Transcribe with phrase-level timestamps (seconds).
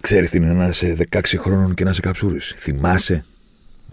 [0.00, 2.54] Ξέρεις τι είναι να είσαι 16 χρόνων και να είσαι καψούρης.
[2.56, 3.24] Θυμάσαι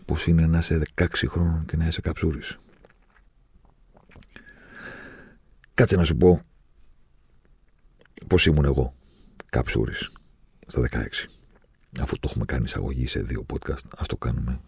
[0.05, 2.57] πώς είναι να είσαι 16 χρόνων και να είσαι καψούρης.
[5.73, 6.41] Κάτσε να σου πω
[8.27, 8.93] πώς ήμουν εγώ
[9.49, 10.11] καψούρης
[10.67, 11.29] στα 16.
[11.99, 14.59] Αφού το έχουμε κάνει εισαγωγή σε δύο podcast, ας το κάνουμε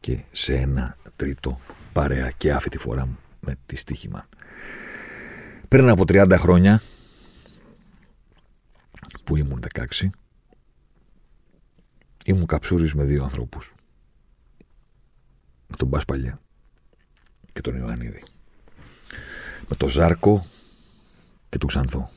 [0.00, 1.60] και σε ένα τρίτο
[1.92, 3.08] παρέα και αυτή τη φορά
[3.40, 4.28] με τη στοίχημα.
[5.68, 6.82] Πριν από 30 χρόνια
[9.24, 9.62] που ήμουν
[10.00, 10.08] 16
[12.24, 13.74] ήμουν καψούρης με δύο ανθρώπους.
[15.66, 16.40] Με τον Μπάσπαλια
[17.52, 18.22] και τον Ιωαννίδη
[19.72, 20.46] με το Ζάρκο
[21.48, 22.10] και το Ξανθό.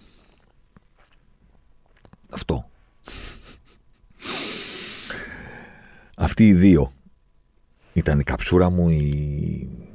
[2.30, 2.70] Αυτό.
[6.18, 6.92] Αυτοί οι δύο
[7.94, 9.08] ήταν η καψούρα μου, οι,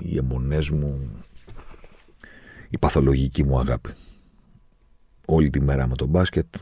[0.00, 1.10] οι αιμονές μου,
[2.70, 3.90] η παθολογική μου αγάπη.
[5.26, 6.54] Όλη τη μέρα με τον μπάσκετ,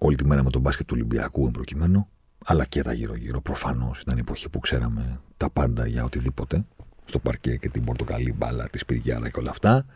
[0.00, 2.08] όλη τη μέρα με τον μπάσκετ του Ολυμπιακού εμπροκειμένου,
[2.44, 3.40] αλλά και τα γύρω-γύρω.
[3.40, 6.64] Προφανώς ήταν η εποχή που ξέραμε τα πάντα για οτιδήποτε
[7.04, 9.86] στο παρκέ και την πορτοκαλί μπάλα, τη σπυριάρα και όλα αυτά.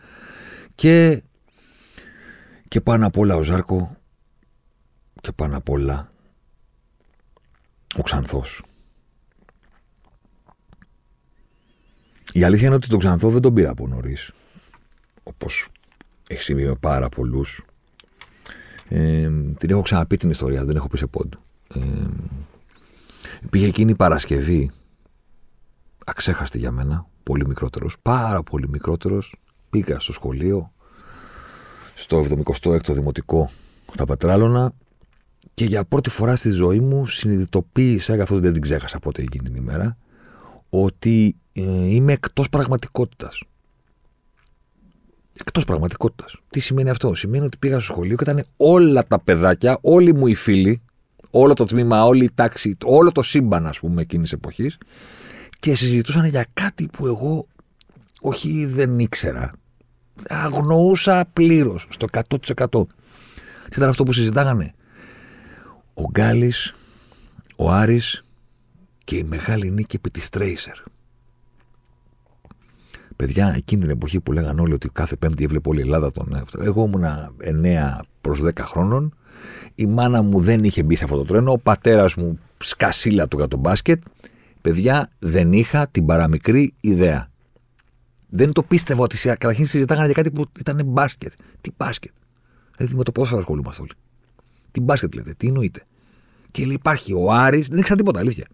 [0.74, 1.22] Και,
[2.68, 3.96] και πάνω απ' όλα ο Ζάρκο
[5.20, 6.12] και πάνω απ' όλα
[7.98, 8.62] ο Ξανθός.
[12.32, 14.32] Η αλήθεια είναι ότι τον Ξανθό δεν τον πήρα από νωρίς.
[15.22, 15.68] Όπως
[16.28, 17.64] έχει συμβεί με πάρα πολλούς.
[18.88, 21.43] Ε, την έχω ξαναπεί την ιστορία, δεν έχω πει σε πόντου.
[21.74, 22.06] Ε,
[23.50, 24.70] πήγε εκείνη η Παρασκευή
[26.04, 29.36] αξέχαστη για μένα, πολύ μικρότερος, πάρα πολύ μικρότερος,
[29.70, 30.72] πήγα στο σχολείο,
[31.94, 33.50] στο 76ο Δημοτικό
[33.92, 34.72] στα Πετράλωνα
[35.54, 39.54] και για πρώτη φορά στη ζωή μου συνειδητοποίησα, αυτό δεν την ξέχασα πότε εκείνη την
[39.54, 39.96] ημέρα,
[40.68, 43.42] ότι ε, είμαι εκτός πραγματικότητας.
[45.40, 46.36] Εκτός πραγματικότητας.
[46.50, 50.26] Τι σημαίνει αυτό, Σημαίνει ότι πήγα στο σχολείο και ήταν όλα τα παιδάκια, όλοι μου
[50.26, 50.82] οι φίλοι,
[51.36, 54.78] όλο το τμήμα, όλη η τάξη, όλο το σύμπαν, ας πούμε, εκείνης εποχής,
[55.60, 57.46] και συζητούσαν για κάτι που εγώ
[58.20, 59.52] όχι δεν ήξερα.
[60.28, 62.86] Αγνοούσα πλήρως στο 100%.
[63.68, 64.74] Τι ήταν αυτό που συζητάγανε;
[65.94, 66.74] Ο Γκάλης,
[67.56, 68.24] ο Άρης
[69.04, 70.76] και η μεγάλη νίκη επί της Τρέισερ.
[73.16, 76.34] Παιδιά, εκείνη την εποχή που λέγανε όλοι ότι κάθε Πέμπτη έβλεπε όλη η Ελλάδα τον
[76.34, 76.62] εαυτό.
[76.62, 77.04] Εγώ ήμουν
[77.38, 79.14] 9 προς 10 χρόνων.
[79.74, 81.52] Η μάνα μου δεν είχε μπει σε αυτό το τρένο.
[81.52, 84.02] Ο πατέρας μου σκασίλα του για τον μπάσκετ.
[84.60, 87.30] Παιδιά, δεν είχα την παραμικρή ιδέα.
[88.28, 91.32] Δεν το πίστευα ότι καταρχήν συζητάγανε για κάτι που ήταν μπάσκετ.
[91.60, 92.12] Τι μπάσκετ;
[92.76, 93.92] Δηλαδή με το πόσο ασχολούμαστε όλοι.
[94.70, 95.82] Τι μπάσκετ λέτε, τι εννοείται.
[96.50, 98.46] Και λέει, υπάρχει ο Άρης, δεν ήξερα τίποτα, αλήθεια.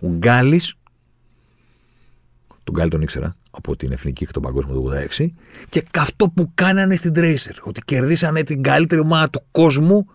[0.00, 0.74] Ο Γκάλης,
[2.64, 5.26] τον Γκάλη τον ήξερα από την Εθνική και τον Παγκόσμιο του 86,
[5.68, 7.54] και αυτό που κάνανε στην Tracer.
[7.62, 10.06] Ότι κερδίσανε την καλύτερη ομάδα του κόσμου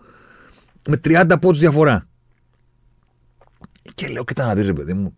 [0.88, 2.04] με 30 πόντους διαφορά.
[3.94, 5.16] Και λέω, κοίτα να δεις ρε παιδί μου,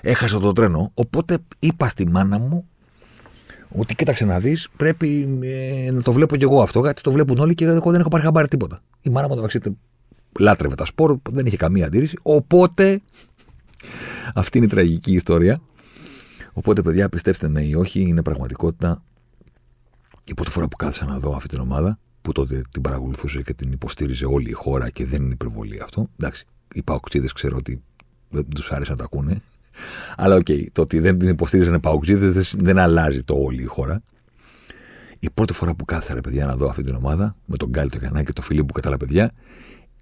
[0.00, 2.66] έχασα το τρένο, οπότε είπα στη μάνα μου
[3.68, 7.38] ότι κοίταξε να δεις, πρέπει ε, να το βλέπω κι εγώ αυτό, γιατί το βλέπουν
[7.38, 8.82] όλοι και εγώ δεν έχω πάρει χαμπάρι τίποτα.
[9.02, 9.72] Η μάνα μου το αξίτε
[10.38, 12.18] λάτρευε τα σπορ, δεν είχε καμία αντίρρηση.
[12.22, 13.00] Οπότε,
[14.34, 15.60] αυτή είναι η τραγική ιστορία.
[16.52, 19.02] Οπότε, παιδιά, πιστέψτε με ή όχι, είναι πραγματικότητα.
[20.24, 23.54] Η πρώτη φορά που κάθισα να δω αυτή την ομάδα, που τότε την παρακολουθούσε και
[23.54, 26.06] την υποστήριζε όλη η χώρα και δεν είναι υπερβολή αυτό.
[26.18, 26.44] Εντάξει,
[26.74, 27.82] οι παοκτσήδες ξέρω ότι
[28.30, 29.40] δεν τους άρεσε να τα ακούνε.
[30.16, 33.66] Αλλά οκ, okay, το ότι δεν την υποστήριζαν παοκτσήδες δεν, δεν αλλάζει το όλη η
[33.66, 34.02] χώρα.
[35.18, 37.90] Η πρώτη φορά που κάθισα ρε παιδιά να δω αυτή την ομάδα, με τον Γκάλη,
[37.90, 39.32] τον Γιαννάκη και τον Φιλίππου και τα άλλα παιδιά,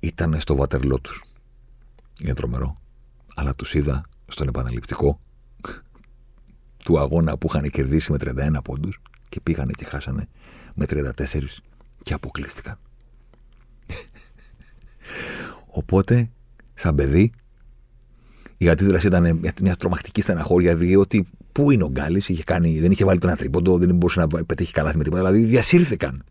[0.00, 1.24] ήταν στο βατερλό τους.
[2.22, 2.80] Είναι τρομερό.
[3.34, 5.20] Αλλά τους είδα στον επαναληπτικό
[6.84, 10.28] του αγώνα που είχαν κερδίσει με 31 πόντους και πήγανε και χάσανε
[10.74, 11.02] με 34
[12.02, 12.78] και αποκλείστηκαν.
[15.66, 16.30] Οπότε,
[16.74, 17.32] σαν παιδί,
[18.56, 22.30] η αντίδραση ήταν μια τρομακτική στεναχώρια, διότι πού είναι ο Γκάλης,
[22.80, 25.22] δεν είχε βάλει τον ένα δεν μπορούσε να πετύχει καλά με τίποτα.
[25.22, 26.24] Δηλαδή διασύρθηκαν.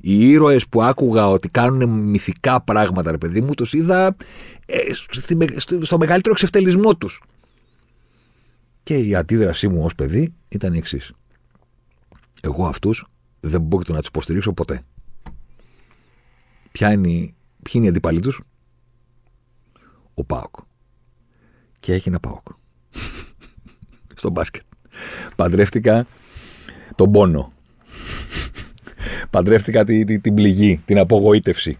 [0.00, 4.16] Οι ήρωες που άκουγα ότι κάνουν μυθικά πράγματα, ρε παιδί μου, τους είδα
[4.66, 4.76] ε,
[5.80, 7.22] στο μεγαλύτερο εξευτελισμό τους.
[8.82, 11.12] Και η αντίδρασή μου ως παιδί ήταν η εξής.
[12.40, 13.06] Εγώ αυτούς
[13.40, 14.82] δεν πρόκειται να τους υποστηρίξω ποτέ.
[16.76, 18.40] Ποια είναι, η- ποιοι είναι οι αντίπαλοι τους,
[20.14, 20.54] ο Πάοκ.
[21.80, 22.46] Και έγινε Πάοκ.
[24.14, 24.62] Στο μπάσκετ.
[25.36, 26.06] Παντρεύτηκα
[26.94, 27.52] τον πόνο.
[29.30, 31.78] Παντρεύτηκα τη, τη- την πληγή, την απογοήτευση,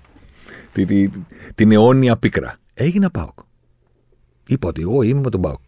[0.73, 1.09] τη, τη-
[1.55, 2.57] την αιώνια πίκρα.
[2.75, 3.39] Έγινα Πάοκ.
[4.47, 5.61] Είπα ότι εγώ είμαι με τον Πάοκ.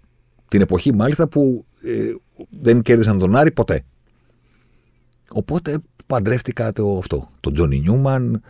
[0.48, 2.12] Την εποχή μάλιστα που ε,
[2.60, 3.84] δεν κέρδισαν τον Άρη ποτέ.
[5.30, 5.78] Οπότε
[6.08, 7.28] παντρεύτηκα το αυτό.
[7.40, 8.42] Τον Τζόνι Νιούμαν,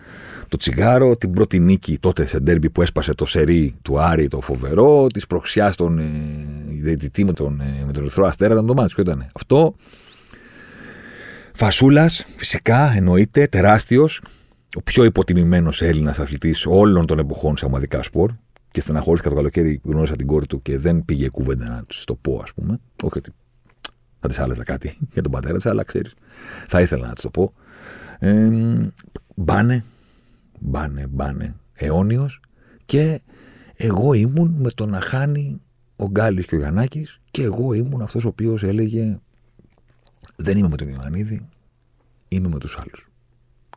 [0.48, 4.40] το τσιγάρο, την πρώτη νίκη τότε σε ντέρμπι που έσπασε το σερί του Άρη το
[4.40, 6.04] φοβερό, της προξιάς των ε,
[6.68, 8.52] διαιτητή με τον, ε, με τον Ερυθρό Αστέρα.
[8.52, 8.94] Ήταν το μάτι.
[8.94, 9.26] Ποιο ήταν.
[9.34, 9.74] Αυτό.
[11.52, 14.20] Φασούλας, φυσικά, εννοείται, τεράστιος.
[14.76, 18.30] Ο πιο υποτιμημένος Έλληνας αθλητής όλων των εποχών σε ομαδικά σπορ.
[18.70, 21.82] Και στεναχωρήθηκα το καλοκαίρι που γνώρισα την κόρη του και δεν πήγε η κουβέντα να
[21.88, 22.80] τη το πω, ας πούμε.
[23.02, 23.30] Όχι ότι
[24.20, 26.14] θα τη άλλαζα κάτι για τον πατέρα της, αλλά ξέρεις.
[26.66, 27.52] Θα ήθελα να της το πω.
[28.18, 28.48] Ε,
[29.34, 29.84] μπάνε,
[30.58, 31.54] μπάνε, μπάνε.
[31.72, 32.40] Αιώνιος.
[32.84, 33.20] Και
[33.76, 35.60] εγώ ήμουν με το να χάνει
[35.96, 39.18] ο Γκάλης και ο Γιαννάκης και εγώ ήμουν αυτός ο οποίος έλεγε
[40.36, 41.48] δεν είμαι με τον Ιωαννίδη,
[42.28, 43.08] είμαι με τους άλλους.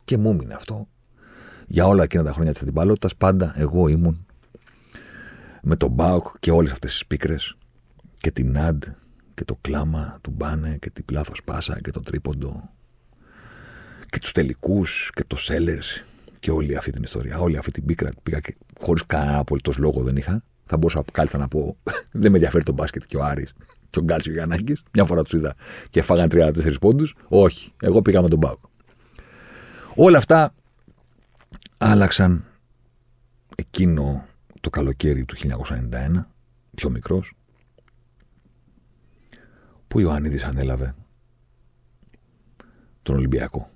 [0.04, 0.88] Και μου έμεινε αυτό.
[1.66, 4.26] Για όλα εκείνα τα χρόνια της αντιπαλότητας πάντα εγώ ήμουν
[5.62, 7.56] με τον Μπάουκ και όλες αυτές τις πίκρες
[8.14, 8.84] και την Ναντ
[9.34, 12.70] και το κλάμα του Μπάνε και την πλάθος πάσα και το τρίποντο
[14.10, 16.02] και τους τελικούς και το Σέλερς
[16.40, 20.02] και όλη αυτή την ιστορία, όλη αυτή την πίκρα πήγα και χωρίς κανένα απολύτως λόγο
[20.02, 20.42] δεν είχα.
[20.64, 21.76] Θα μπορούσα κάλλιστα να πω
[22.12, 23.52] δεν με ενδιαφέρει το μπάσκετ και ο Άρης
[23.90, 24.82] και ο Γκάλης και ο Γιαννάκης.
[24.92, 25.54] Μια φορά τους είδα
[25.90, 27.14] και φάγαν 34 πόντους.
[27.28, 28.58] Όχι, εγώ πήγα με τον Μπάουκ.
[29.94, 30.54] Όλα αυτά
[31.78, 32.44] άλλαξαν
[33.56, 34.26] εκείνο
[34.60, 36.26] το καλοκαίρι του 1991,
[36.76, 37.32] πιο μικρός,
[39.92, 40.94] που ο Ιωάννιδης ανέλαβε
[43.02, 43.70] τον Ολυμπιακό;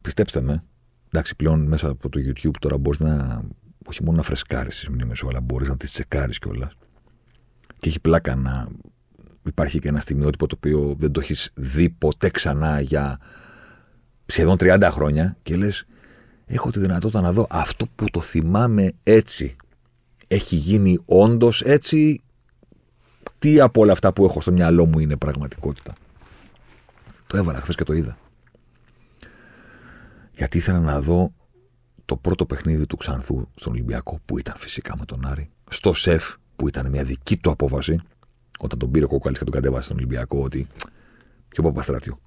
[0.00, 0.64] Πιστέψτε με,
[1.08, 3.42] εντάξει πλέον μέσα από το YouTube τώρα μπορείς να,
[3.86, 6.72] όχι μόνο να φρεσκάρεις τις μνήμες σου, αλλά μπορείς να τις τσεκάρεις κιόλας.
[7.78, 8.68] Και έχει πλάκα να
[9.46, 13.18] υπάρχει και ένα στιγμιότυπο το οποίο δεν το έχεις δει ποτέ ξανά για
[14.26, 15.86] σχεδόν 30 χρόνια και λες
[16.46, 19.56] έχω τη δυνατότητα να δω αυτό που το θυμάμαι έτσι
[20.26, 22.23] έχει γίνει όντως έτσι
[23.44, 25.94] τι από όλα αυτά που έχω στο μυαλό μου είναι πραγματικότητα.
[27.26, 28.18] Το έβαλα χθες και το είδα.
[30.36, 31.32] Γιατί ήθελα να δω
[32.04, 35.50] το πρώτο παιχνίδι του Ξανθού στον Ολυμπιακό που ήταν φυσικά με τον Άρη.
[35.70, 38.00] Στο ΣΕΦ που ήταν μια δική του απόφαση
[38.58, 40.66] όταν τον πήρε ο Κόκαλης και τον κατέβασε στον Ολυμπιακό ότι
[41.48, 42.18] πιο Παπαστράτιο.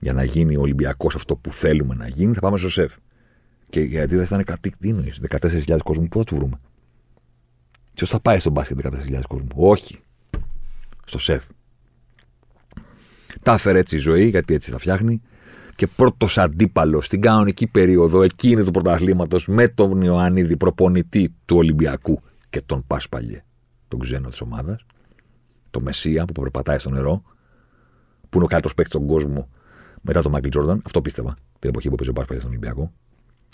[0.00, 2.94] Για να γίνει ο Ολυμπιακός αυτό που θέλουμε να γίνει, θα πάμε στο ΣΕΦ.
[3.70, 6.60] Και γιατί δεν ήταν κάτι, τι εννοείς, 14.000 κόσμου, πού θα τους βρούμε.
[7.94, 9.48] Ποιος θα πάει στο μπάσκετ 14.000 κόσμου.
[9.54, 9.98] Όχι.
[11.04, 11.44] Στο ΣΕΦ.
[13.42, 15.20] Τα έφερε έτσι η ζωή, γιατί έτσι τα φτιάχνει.
[15.76, 22.20] Και πρώτος αντίπαλος στην κανονική περίοδο εκείνη του πρωταθλήματος με τον Ιωαννίδη, προπονητή του Ολυμπιακού
[22.50, 23.42] και τον Πάσπαλιε,
[23.88, 24.84] τον ξένο της ομάδας.
[25.70, 27.22] Το Μεσία που περπατάει στο νερό,
[28.20, 29.48] που είναι ο καλύτερος παίκτης στον κόσμο
[30.02, 30.82] μετά τον Μάικλ Τζόρνταν.
[30.84, 32.92] Αυτό πίστευα την εποχή που παίζει ο Πάσπαλιε στον Ολυμπιακό.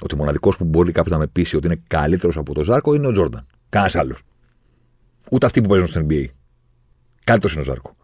[0.02, 2.94] Ότι ο μοναδικός που μπορεί κάποιος να με πείσει ότι είναι καλύτερος από τον Ζάρκο
[2.94, 3.46] είναι ο Τζόρνταν.
[3.70, 4.22] Κανένας άλλος.
[5.30, 6.26] Ούτε αυτοί που παίζουν στο NBA.
[7.24, 7.96] Καλύτερο είναι ο Ζάρκο.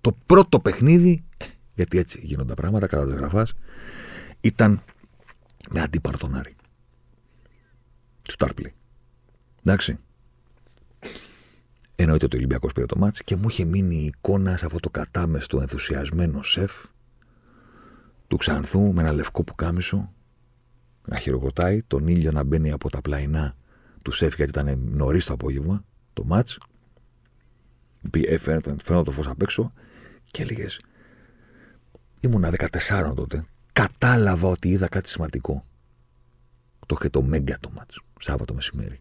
[0.00, 1.24] Το πρώτο παιχνίδι,
[1.74, 3.52] γιατί έτσι γίνονται τα πράγματα κατά τη γραφάς,
[4.40, 4.82] ήταν
[5.70, 6.54] με αντίπαλο τον Άρη.
[8.22, 8.74] Του Τάρπλη.
[9.64, 9.98] Εντάξει.
[11.96, 14.80] Εννοείται ότι ο Ολυμπιακός πήρε το μάτς και μου είχε μείνει η εικόνα σε αυτό
[14.80, 16.72] το κατάμεστο ενθουσιασμένο σεφ
[18.28, 20.12] του Ξανθού με ένα λευκό πουκάμισο
[21.06, 23.56] να χειροκροτάει, τον ήλιο να μπαίνει από τα πλαϊνά
[24.06, 26.58] τους σεφ γιατί ήταν νωρίς το απόγευμα το μάτς
[28.38, 29.72] φαίνονταν το φως απ' έξω
[30.24, 30.80] και έλεγες.
[32.20, 33.44] Ήμουνα 14 τότε.
[33.72, 35.64] Κατάλαβα ότι είδα κάτι σημαντικό.
[36.86, 39.00] Το είχε το Μέγκα το μάτς, Σάββατο μεσημέρι.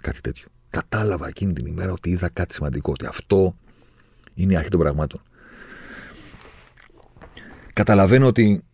[0.00, 0.48] Κάτι τέτοιο.
[0.70, 2.92] Κατάλαβα εκείνη την ημέρα ότι είδα κάτι σημαντικό.
[2.92, 3.56] Ότι αυτό
[4.34, 5.22] είναι η αρχή των πραγμάτων.
[7.72, 8.64] Καταλαβαίνω ότι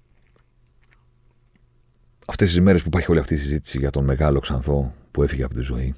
[2.27, 5.45] αυτές τις μέρες που υπάρχει όλη αυτή η συζήτηση για τον μεγάλο Ξανθό που έφυγε
[5.45, 5.95] από τη ζωή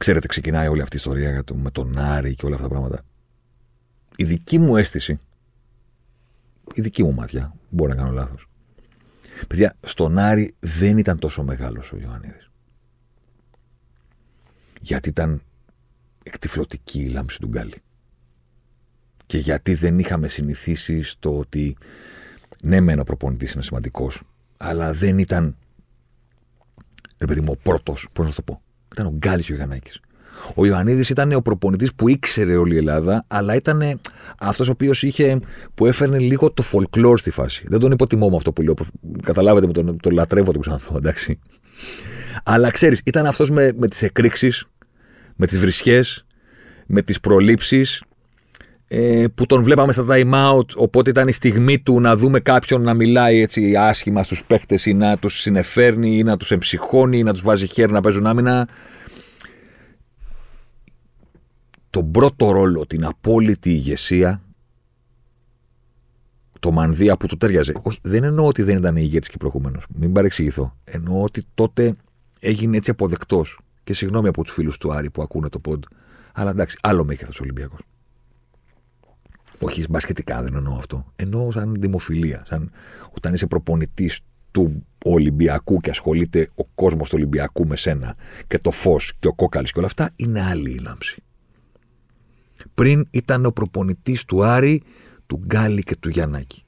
[0.00, 2.74] Ξέρετε, ξεκινάει όλη αυτή η ιστορία για το, με τον Άρη και όλα αυτά τα
[2.74, 3.02] πράγματα.
[4.16, 5.18] Η δική μου αίσθηση,
[6.74, 8.48] η δική μου μάτια, μπορεί να κάνω λάθος.
[9.48, 12.50] Παιδιά, στον Άρη δεν ήταν τόσο μεγάλος ο Ιωαννίδης.
[14.80, 15.42] Γιατί ήταν
[16.22, 17.82] εκτιφλωτική η λάμψη του Γκάλι.
[19.26, 21.76] Και γιατί δεν είχαμε συνηθίσει στο ότι
[22.62, 24.22] ναι, μεν ο προπονητής είναι σημαντικός,
[24.56, 25.56] αλλά δεν ήταν.
[27.20, 28.62] Ρε παιδί μου, ο πρώτος, πώς να το πω.
[28.92, 30.00] Ήταν ο Γκάλης και ο Γιαννάκης.
[30.54, 34.00] Ο Ιωαννίδης ήταν ο προπονητής που ήξερε όλη η Ελλάδα, αλλά ήταν
[34.40, 35.40] αυτός ο οποίος είχε.
[35.74, 37.64] που έφερνε λίγο το folklore στη φάση.
[37.68, 38.74] Δεν τον υποτιμώ με αυτό που λέω.
[39.22, 41.38] Καταλάβετε, με τον, τον λατρεύω τον Ξανθό, εντάξει.
[42.44, 44.66] Αλλά ξέρεις, ήταν αυτός με, με τις εκρήξεις,
[45.36, 46.26] με τις βρισχές,
[46.86, 48.04] με τις προλήψεις, ε,
[49.34, 52.94] που τον βλέπαμε στα time out, οπότε ήταν η στιγμή του να δούμε κάποιον να
[52.94, 57.32] μιλάει έτσι άσχημα στους παίχτες ή να τους συνεφέρνει ή να τους εμψυχώνει ή να
[57.32, 58.68] τους βάζει χέρι να παίζουν άμυνα.
[61.90, 64.42] Τον πρώτο ρόλο, την απόλυτη ηγεσία,
[66.60, 67.72] το μανδύα που του τέριαζε.
[67.82, 69.84] Όχι, δεν εννοώ ότι δεν ήταν ηγέτης και προηγούμενος.
[69.94, 70.76] Μην παρεξηγηθώ.
[70.84, 71.94] Εννοώ ότι τότε
[72.40, 73.58] έγινε έτσι αποδεκτός.
[73.84, 75.84] Και συγγνώμη από τους φίλους του Άρη που ακούνε το πόντ.
[76.34, 77.80] Αλλά εντάξει, άλλο μέγεθος Ολυμπιακός.
[79.60, 81.12] Όχι μπασκετικά δεν εννοώ αυτό.
[81.16, 82.42] Εννοώ σαν δημοφιλία.
[82.46, 82.70] Σαν
[83.16, 88.70] όταν είσαι προπονητής του Ολυμπιακού και ασχολείται ο κόσμος του Ολυμπιακού με σένα και το
[88.70, 91.22] φως και ο κόκαλης και όλα αυτά, είναι άλλη η λάμψη.
[92.74, 94.82] Πριν ήταν ο προπονητής του Άρη,
[95.26, 96.64] του Γκάλι και του Γιαννάκη.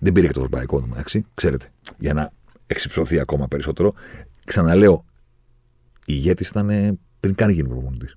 [0.00, 1.24] Δεν πήρε και το ευρωπαϊκό όνομα, εντάξει.
[1.34, 2.30] Ξέρετε, για να
[2.66, 3.94] εξυψωθεί ακόμα περισσότερο.
[4.44, 5.04] Ξαναλέω,
[6.06, 8.14] ηγέτη ήταν πριν καν γίνει προπονητής.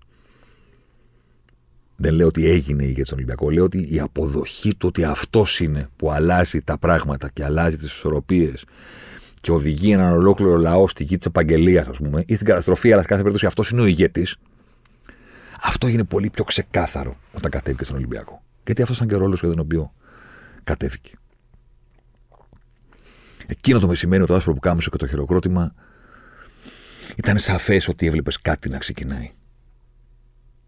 [2.01, 3.49] Δεν λέω ότι έγινε ηγέτης στον Ολυμπιακό.
[3.49, 7.87] Λέω ότι η αποδοχή του ότι αυτός είναι που αλλάζει τα πράγματα και αλλάζει τις
[7.87, 8.65] ισορροπίες
[9.41, 13.01] και οδηγεί έναν ολόκληρο λαό στη γη της επαγγελίας, ας πούμε, ή στην καταστροφή, αλλά
[13.01, 14.37] σε κάθε περίπτωση αυτός είναι ο ηγέτης.
[15.61, 18.43] Αυτό έγινε πολύ πιο ξεκάθαρο όταν κατέβηκε στον Ολυμπιακό.
[18.65, 19.93] Γιατί αυτός ήταν και ο ρόλος για τον οποίο
[20.63, 21.11] κατέβηκε.
[23.47, 25.73] Εκείνο το μεσημέρι, το άσπρο που κάμισε και το χειροκρότημα,
[27.17, 29.31] ήταν σαφές ότι έβλεπες κάτι να ξεκινάει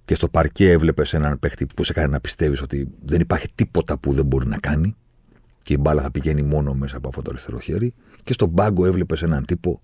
[0.06, 3.98] και στο παρκέ έβλεπες έναν παίχτη που σε κάνει να πιστεύεις ότι δεν υπάρχει τίποτα
[3.98, 4.96] που δεν μπορεί να κάνει
[5.64, 7.94] και η μπάλα θα πηγαίνει μόνο μέσα από αυτό το αριστερό χέρι.
[8.24, 9.82] Και στον πάγκο έβλεπες έναν τύπο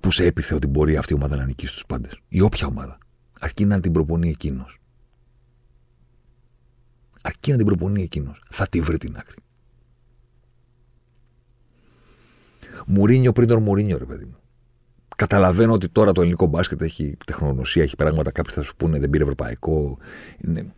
[0.00, 2.20] που σε έπιθε ότι μπορεί αυτή η ομάδα να νικήσει τους πάντες.
[2.28, 2.98] Η όποια ομάδα.
[3.40, 4.78] Αρκεί να την προπονεί εκείνος.
[7.22, 8.42] Αρκεί να την προπονεί εκείνος.
[8.50, 9.36] Θα τη βρει την άκρη.
[12.86, 14.36] Μουρίνιο πριν τον Μουρίνιο, ρε παιδί μου.
[15.16, 18.30] Καταλαβαίνω ότι τώρα το ελληνικό μπάσκετ έχει τεχνογνωσία, έχει πράγματα.
[18.30, 19.98] Κάποιοι θα σου πούνε δεν πήρε ευρωπαϊκό.
[20.46, 20.72] Είναι...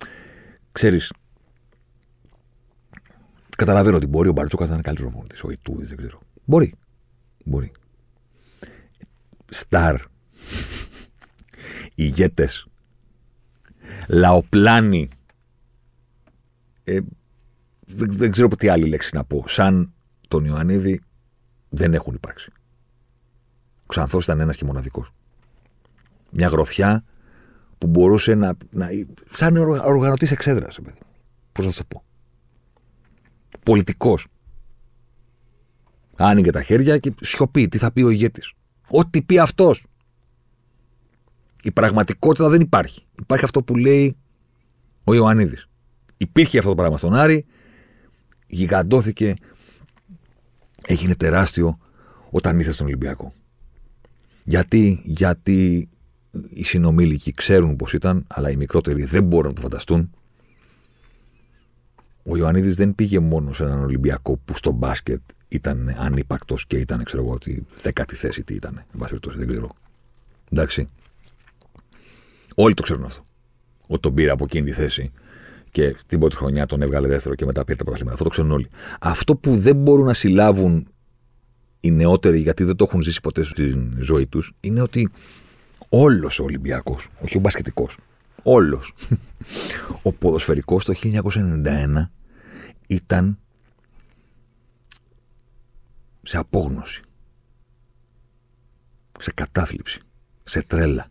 [0.72, 1.12] Ξέρεις.
[3.56, 5.40] Καταλαβαίνω ότι μπορεί ο Μπαρτσόκα να είναι καλύτερος μόνο τη.
[5.44, 6.20] Ο Ιτούδης, δεν ξέρω.
[6.44, 6.74] Μπορεί.
[7.44, 7.72] Μπορεί.
[9.50, 9.96] Σταρ.
[11.94, 12.66] Ηγέτες.
[14.08, 15.08] Λαοπλάνοι.
[16.84, 17.00] Ε,
[17.86, 19.44] δεν, δεν ξέρω τι άλλη λέξη να πω.
[19.48, 19.92] Σαν
[20.28, 21.00] τον Ιωαννίδη
[21.68, 22.52] δεν έχουν υπάρξει.
[23.88, 25.10] Ο Ξανθός ήταν ένας και μοναδικός.
[26.30, 27.04] Μια γροθιά
[27.78, 28.56] που μπορούσε να.
[28.70, 28.88] να
[29.30, 30.98] σαν οργανωτής εξέδρα, παιδί.
[31.52, 32.02] Πώς να το πω.
[33.62, 34.26] Πολιτικός.
[36.16, 37.68] Άνοιγε τα χέρια και σιωπή.
[37.68, 38.52] Τι θα πει ο ηγέτης.
[38.90, 39.86] Ό,τι πει αυτός.
[41.62, 43.04] Η πραγματικότητα δεν υπάρχει.
[43.20, 44.16] Υπάρχει αυτό που λέει
[45.04, 45.68] ο Ιωαννίδης.
[46.16, 47.46] Υπήρχε αυτό το πράγμα στον Άρη,
[48.46, 49.34] γιγαντώθηκε,
[50.86, 51.78] έγινε τεράστιο
[52.30, 53.32] όταν ήρθε στον Ολυμπιακό.
[54.48, 55.88] Γιατί, γιατί
[56.48, 60.10] οι συνομήλικοι ξέρουν πώς ήταν, αλλά οι μικρότεροι δεν μπορούν να το φανταστούν.
[62.22, 67.04] Ο Ιωαννίδης δεν πήγε μόνο σε έναν Ολυμπιακό που στο μπάσκετ ήταν ανύπακτο και ήταν,
[67.04, 68.84] ξέρω εγώ, ότι δέκατη θέση τι ήταν.
[69.00, 69.68] Εν δεν ξέρω.
[70.52, 70.88] Εντάξει.
[72.54, 73.24] Όλοι το ξέρουν αυτό.
[73.86, 75.12] Ότι τον πήρε από εκείνη τη θέση
[75.70, 78.12] και την πρώτη χρονιά τον έβγαλε δεύτερο και μετά πήρε τα πρωταθλήματα.
[78.14, 78.68] Αυτό το ξέρουν όλοι.
[79.00, 80.88] Αυτό που δεν μπορούν να συλλάβουν
[81.80, 85.10] οι νεότεροι, γιατί δεν το έχουν ζήσει ποτέ στη ζωή τους, είναι ότι
[85.88, 87.96] όλος ο Ολυμπιακός, όχι ο μπασκετικός,
[88.42, 88.94] όλος
[90.02, 92.10] ο ποδοσφαιρικός το 1991
[92.86, 93.38] ήταν
[96.22, 97.02] σε απόγνωση,
[99.18, 100.00] σε κατάθλιψη,
[100.44, 101.06] σε τρέλα.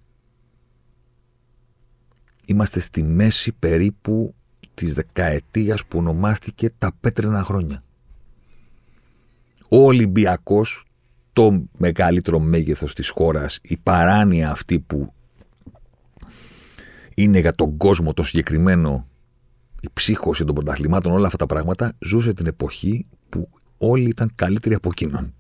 [2.46, 4.36] Είμαστε στη μέση περίπου
[4.74, 7.84] της δεκαετίας που ονομάστηκε τα πέτρινα χρόνια
[9.70, 10.86] ο Ολυμπιακός,
[11.34, 15.14] το μεγαλύτερο μέγεθος της χώρας, η παράνοια αυτή που
[17.16, 19.08] είναι για τον κόσμο το συγκεκριμένο,
[19.82, 24.76] η ψύχωση των πρωταθλημάτων, όλα αυτά τα πράγματα, ζούσε την εποχή που όλοι ήταν καλύτεροι
[24.76, 25.34] από εκείνον.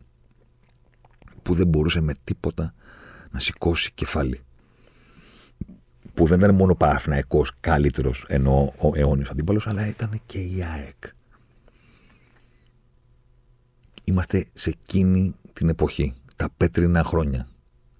[1.44, 2.74] Που δεν μπορούσε με τίποτα
[3.32, 4.40] να σηκώσει κεφάλι.
[6.14, 11.16] Που δεν ήταν μόνο Παναθηναϊκός καλύτερος ενώ ο αιώνιος αντίπαλος, αλλά ήταν και η ΑΕΚ.
[14.10, 17.48] Είμαστε σε εκείνη την εποχή, τα πέτρινα χρόνια.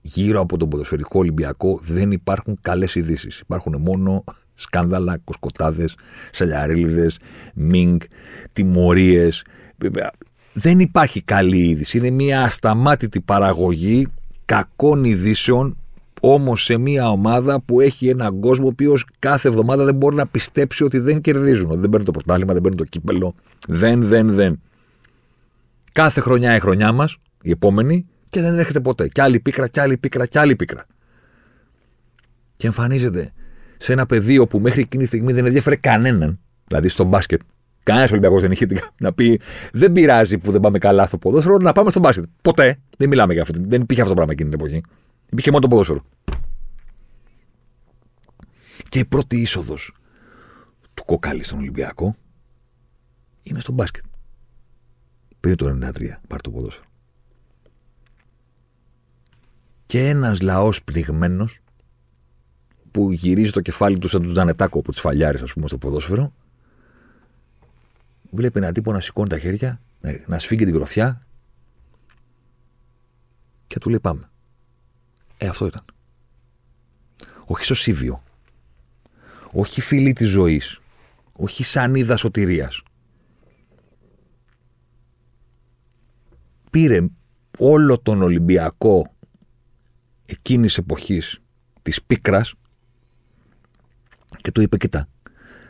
[0.02, 3.40] Γύρω από τον ποδοσφαιρικό Ολυμπιακό δεν υπάρχουν καλές ειδήσεις.
[3.40, 4.24] Υπάρχουν μόνο
[4.54, 5.96] σκάνδαλα, κοσκοτάδες,
[6.32, 7.20] σαλιαρίλιδες,
[7.54, 8.00] μινγκ,
[8.54, 9.46] τιμωρίες.
[10.54, 11.98] Δεν υπάρχει καλή είδηση.
[11.98, 14.08] Είναι μια ασταμάτητη παραγωγή
[14.46, 15.78] κακών ειδήσεων
[16.22, 20.28] Όμως σε μια ομάδα που έχει έναν κόσμο ο οποίος κάθε εβδομάδα δεν μπορεί να
[20.28, 21.72] πιστέψει ότι δεν κερδίζουν.
[21.72, 23.34] Ότι δεν παίρνουν το πρωτάθλημα, δεν παίρνουν το κύπελο.
[23.68, 24.62] Δεν, δεν, δεν.
[25.98, 29.08] Κάθε χρονιά η χρονιά μας, η επόμενη, και δεν έρχεται ποτέ.
[29.08, 30.86] Κι άλλη πίκρα, κι άλλη πίκρα, κι άλλη πίκρα.
[32.58, 33.32] Και εμφανίζεται
[33.78, 37.42] σε ένα πεδίο που μέχρι εκείνη τη στιγμή δεν ενδιαφέρε κανέναν, δηλαδή στο μπάσκετ.
[37.84, 38.68] Κανένας Ολυμπιακός δεν είχε
[39.00, 42.24] να πει Δεν πειράζει που δεν πάμε καλά στο ποδόσφαιρο, να πάμε στο μπάσκετ.
[42.42, 42.80] Ποτέ.
[42.98, 43.60] Δεν μιλάμε για αυτό.
[43.62, 44.82] Δεν υπήρχε αυτό το πράγμα εκείνη την εποχή.
[45.32, 46.06] Υπήρχε μόνο το ποδόσφαιρο.
[48.90, 49.94] Και η πρώτη είσοδος
[50.94, 52.16] του κοκάλι στον Ολυμπιακό
[53.44, 54.04] είναι στο μπάσκετ.
[55.48, 56.86] Πριν το 93 πάρει το ποδόσφαιρο.
[59.86, 61.60] Και ένας λαός πνιγμένος
[62.92, 66.34] που γυρίζει το κεφάλι του σαν του Τζανετάκο από τι φαλιάρε, ας πούμε, στο ποδόσφαιρο,
[68.32, 69.80] βλέπει έναν τύπο να σηκώνει τα χέρια,
[70.26, 71.22] να σφίγγει την κροθιά
[73.68, 74.30] και του λέει πάμε.
[75.38, 75.86] Ε, αυτό ήταν.
[77.46, 78.24] Όχι σωσίβιο.
[79.52, 80.82] Όχι φίλη της ζωής.
[81.34, 82.82] Όχι σανίδα σωτηρίας.
[86.78, 87.08] Πήρε
[87.58, 89.14] όλο τον Ολυμπιακό
[90.26, 91.42] εκείνης εποχής
[91.82, 92.54] της πίκρας
[94.38, 95.08] και του είπε κοιτά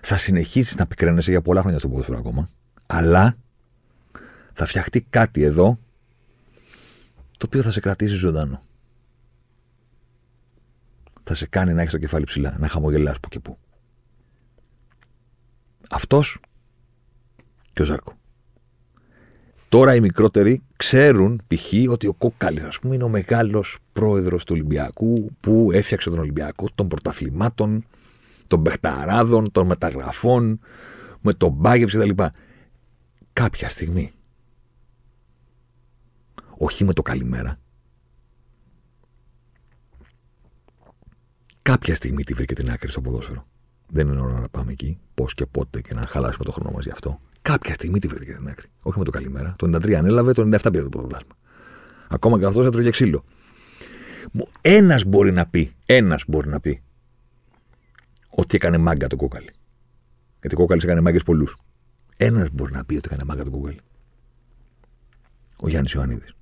[0.01, 2.49] θα συνεχίσεις να πικραίνεσαι για πολλά χρόνια στο ποδόσφαιρο ακόμα
[2.87, 3.37] αλλά
[4.53, 5.79] θα φτιαχτεί κάτι εδώ
[7.37, 8.61] το οποίο θα σε κρατήσει ζωντανό
[11.23, 13.57] θα σε κάνει να έχεις το κεφάλι ψηλά, να χαμογελάς που και που.
[15.89, 16.39] Αυτός
[17.73, 18.13] και ο Ζάρκο.
[19.69, 21.73] Τώρα οι μικρότεροι ξέρουν π.χ.
[21.89, 26.67] ότι ο Κόκκαλης, ας πούμε, είναι ο μεγάλος πρόεδρος του Ολυμπιακού που έφτιαξε τον Ολυμπιακό
[26.75, 27.85] των πρωταθλημάτων,
[28.47, 30.59] των παιχταράδων, των μεταγραφών,
[31.21, 32.23] με τον Μπάγευση κτλ.
[33.33, 34.11] Κάποια στιγμή,
[36.57, 37.59] όχι με το καλημέρα,
[41.67, 43.47] Κάποια στιγμή τη βρήκε την άκρη στο ποδόσφαιρο.
[43.87, 46.83] Δεν είναι ώρα να πάμε εκεί, πώς και πότε και να χαλάσουμε το χρόνο μας
[46.83, 47.19] γι' αυτό.
[47.47, 48.67] Κάποια στιγμή τη βρήκε την άκρη.
[48.81, 49.53] Όχι με το καλημέρα.
[49.57, 51.33] Το 93 ανέλαβε, το 97 πήρε το πρωτοβλάσμα.
[52.07, 53.23] Ακόμα και αυτός έτρωγε ξύλο.
[54.61, 56.81] Ένας μπορεί να πει, ένας μπορεί να πει
[58.29, 59.49] ότι έκανε μάγκα το κόκαλι.
[60.39, 61.57] Γιατί ο κόκαλις έκανε μάγκες πολλούς.
[62.17, 63.79] Ένας μπορεί να πει ότι έκανε μάγκα το κόκαλι.
[65.61, 66.33] Ο Γιάννης Ιωαννίδης.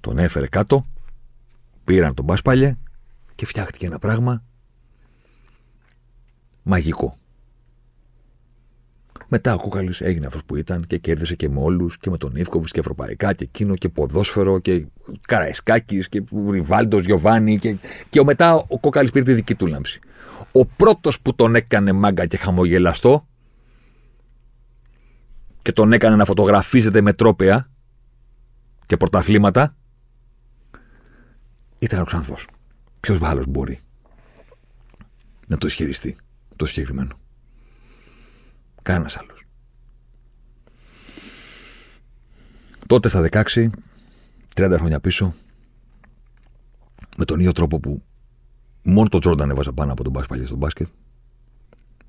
[0.00, 0.84] Τον έφερε κάτω
[1.84, 2.76] Πήραν τον Πάσπαλιε
[3.34, 4.44] και φτιάχτηκε ένα πράγμα
[6.62, 7.16] μαγικό.
[9.28, 12.36] Μετά ο Κούκαλη έγινε αυτός που ήταν και κέρδισε και με όλους και με τον
[12.36, 14.86] Ιβκοβιτ και ευρωπαϊκά και εκείνο και ποδόσφαιρο και
[15.20, 17.76] Καραϊσκάκης και Ριβάλντος Γιοβάνι και,
[18.10, 20.00] και μετά ο Κούκαλη πήρε τη δική του λάμψη.
[20.52, 23.26] Ο πρώτος που τον έκανε μάγκα και χαμογελαστό
[25.62, 27.70] και τον έκανε να φωτογραφίζεται με τρόπεα
[28.86, 29.76] και πρωταθλήματα
[31.78, 32.46] ήταν ο Ξανθός.
[33.00, 33.80] Ποιος άλλος μπορεί
[35.46, 36.16] να το ισχυριστεί
[36.56, 37.18] το συγκεκριμένο;
[38.86, 39.30] Κανένα άλλο.
[42.86, 43.68] Τότε στα 16,
[44.54, 45.34] 30 χρόνια πίσω,
[47.16, 48.02] με τον ίδιο τρόπο που
[48.82, 50.86] μόνο το Τζόρνταν έβαζα πάνω από τον μπάσκετ στο μπάσκετ,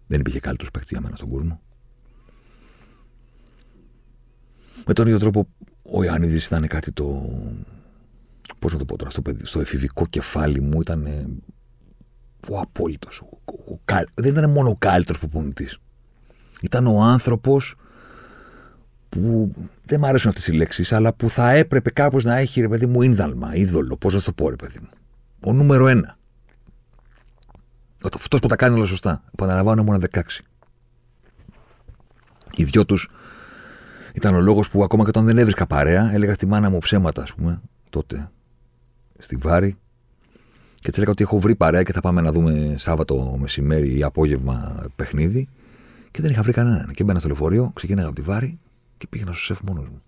[0.08, 1.62] δεν υπήρχε καλύτερο παίκτη για μένα στον κόσμο.
[4.86, 5.48] Με τον ίδιο τρόπο
[5.92, 7.06] ο Ιωάννιδης ήταν κάτι το
[8.60, 11.28] Πώ να το πω τώρα, στο, στο εφηβικό κεφάλι μου ήταν ε,
[12.50, 13.08] ο απόλυτο.
[14.14, 15.68] Δεν ήταν μόνο ο καλύτερο προπονητή.
[16.62, 17.76] Ήταν ο άνθρωπος
[19.10, 19.52] που
[19.86, 22.86] δεν μου αρέσουν αυτές οι λέξεις, αλλά που θα έπρεπε κάπως να έχει ρε παιδί
[22.86, 23.98] μου ίνδαλμα, είδωλο.
[23.98, 24.90] Πώς να το πω, ρε παιδί μου.
[25.40, 26.18] Ο νούμερο ένα.
[28.16, 29.24] Αυτός που τα κάνει όλα σωστά.
[29.34, 30.22] Επαναλαμβάνω, ήμουν 16.
[32.56, 33.10] Οι δυο τους
[34.14, 37.22] ήταν ο λόγος που ακόμα και όταν δεν έβρισκα παρέα, έλεγα στη μάνα μου ψέματα,
[37.22, 38.30] ας πούμε, τότε
[39.20, 39.78] στη Βάρη
[40.76, 44.04] και της έλεγα ότι έχω βρει παρέα και θα πάμε να δούμε Σάββατο μεσημέρι ή
[44.04, 45.48] απόγευμα παιχνίδι.
[46.18, 46.92] Και δεν είχα βρει κανέναν.
[46.94, 48.60] Και μπαίνα στο λεωφορείο, ξεκίναγα από τη Βάρη
[48.98, 50.02] και πήγαινα στο σεφ μόνος μου.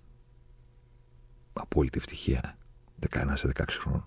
[1.53, 2.57] Απόλυτη ευτυχία.
[3.09, 4.05] 19 σε 16 χρόνων.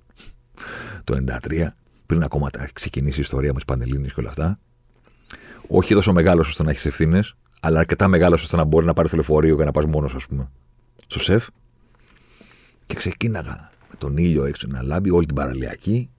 [1.04, 1.66] το 93,
[2.06, 4.58] πριν ακόμα τα ξεκινήσει η ιστορία με τι Πανελίνε και όλα αυτά.
[5.68, 9.10] Όχι τόσο μεγάλος ώστε να έχεις ευθύνες, αλλά αρκετά μεγάλος ώστε να μπορεί να πάρεις
[9.10, 10.50] το λεωφορείο και να πας μόνος, ας πούμε,
[11.06, 11.48] στο σεφ.
[12.86, 16.10] Και ξεκίναγα τον ήλιο έξω να λάμπει, όλη την παραλιακή.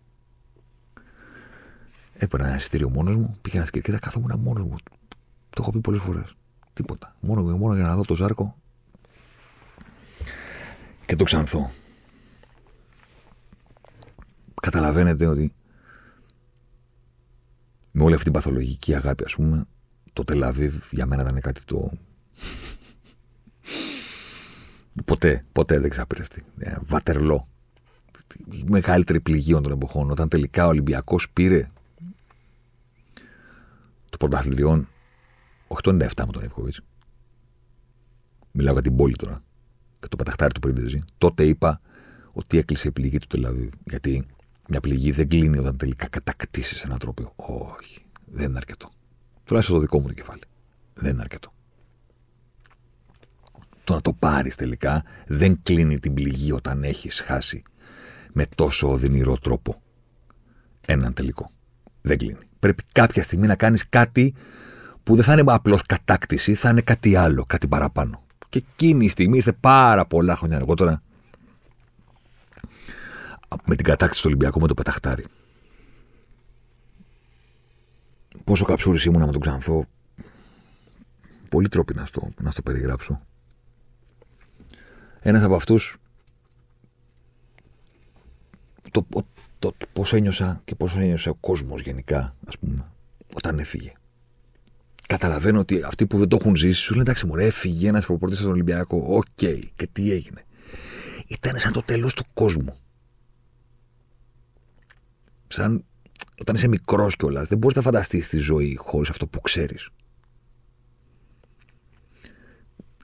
[2.14, 4.76] Έπαιρνα ένα εισιτήριο μόνος μου, πήγαινα στην κερκίδα, καθόμουν μόνος μου.
[5.54, 6.36] Το έχω πει πολλές φορές.
[6.74, 7.16] Τίποτα.
[7.20, 8.56] Μόνο, μόνο για να δω το ζάρκο
[11.06, 11.72] και το ξανθώ.
[14.62, 15.54] Καταλαβαίνετε ότι
[17.92, 19.66] με όλη αυτή την παθολογική αγάπη, ας πούμε,
[20.14, 21.92] το Τελαβίβ για μένα ήταν κάτι το.
[25.06, 26.44] Ποτέ, ποτέ δεν ξαπρέστη.
[26.58, 27.48] Ε, Βατερλό.
[28.52, 30.12] Η μεγαλύτερη πληγή των εποχών.
[30.12, 31.70] Όταν τελικά ο Ολυμπιακός πήρε
[34.10, 34.88] το πρωταθλητριών
[35.84, 36.74] 897 με τον Εύκοβιτ.
[38.52, 39.44] Μιλάω για την πόλη τώρα.
[40.00, 41.04] Και το πεταχτάρι του Πρίντεζη.
[41.18, 41.82] Τότε είπα
[42.32, 43.70] ότι έκλεισε η πληγή του Τελαβή.
[43.84, 44.26] Γιατί
[44.70, 47.34] μια πληγή δεν κλείνει όταν τελικά κατακτήσεις ένα τρόπο.
[47.36, 48.06] Όχι.
[48.26, 48.90] Δεν είναι αρκετό.
[49.44, 50.42] Τουλάχιστον το δικό μου το κεφάλι.
[50.94, 51.54] Δεν είναι αρκετό.
[53.84, 57.64] Το να το πάρεις τελικά δεν κλείνει την πληγή όταν έχεις χάσει
[58.34, 59.82] με τόσο οδυνηρό τρόπο
[60.88, 61.50] έναν τελικό.
[62.02, 62.38] Δεν κλείνει.
[62.60, 64.34] Πρέπει κάποια στιγμή να κάνεις κάτι
[65.04, 68.24] που δεν θα είναι απλώς κατάκτηση, θα είναι κάτι άλλο, κάτι παραπάνω.
[68.50, 71.02] Και εκείνη η στιγμή ήρθε πάρα πολλά χρόνια αργότερα
[73.66, 75.26] με την κατάκτηση του Ολυμπιακού με το πεταχτάρι.
[78.44, 79.86] Πόσο καψούρης ήμουνα με τον Ξανθό.
[81.50, 83.22] Πολλοί τρόποι να στο, να στο περιγράψω.
[85.20, 85.98] Ένας από αυτούς.
[88.92, 89.26] Το, το,
[89.60, 92.86] το, πώς ένιωσα και πώς ένιωσε ο κόσμος γενικά, ας πούμε,
[93.34, 93.94] όταν έφυγε.
[95.14, 98.38] Καταλαβαίνω ότι αυτοί που δεν το έχουν ζήσει σου λένε εντάξει, μου έφυγε ένας προπονητής
[98.40, 99.06] στον Ολυμπιακό.
[99.10, 99.60] Οκ, okay.
[99.76, 100.46] και τι έγινε.
[101.28, 102.78] Ήταν σαν το τέλος του κόσμου.
[105.48, 105.86] Σαν
[106.40, 109.90] όταν είσαι μικρός κιόλας, δεν μπορείς να φανταστείς τη ζωή χωρίς αυτό που ξέρεις.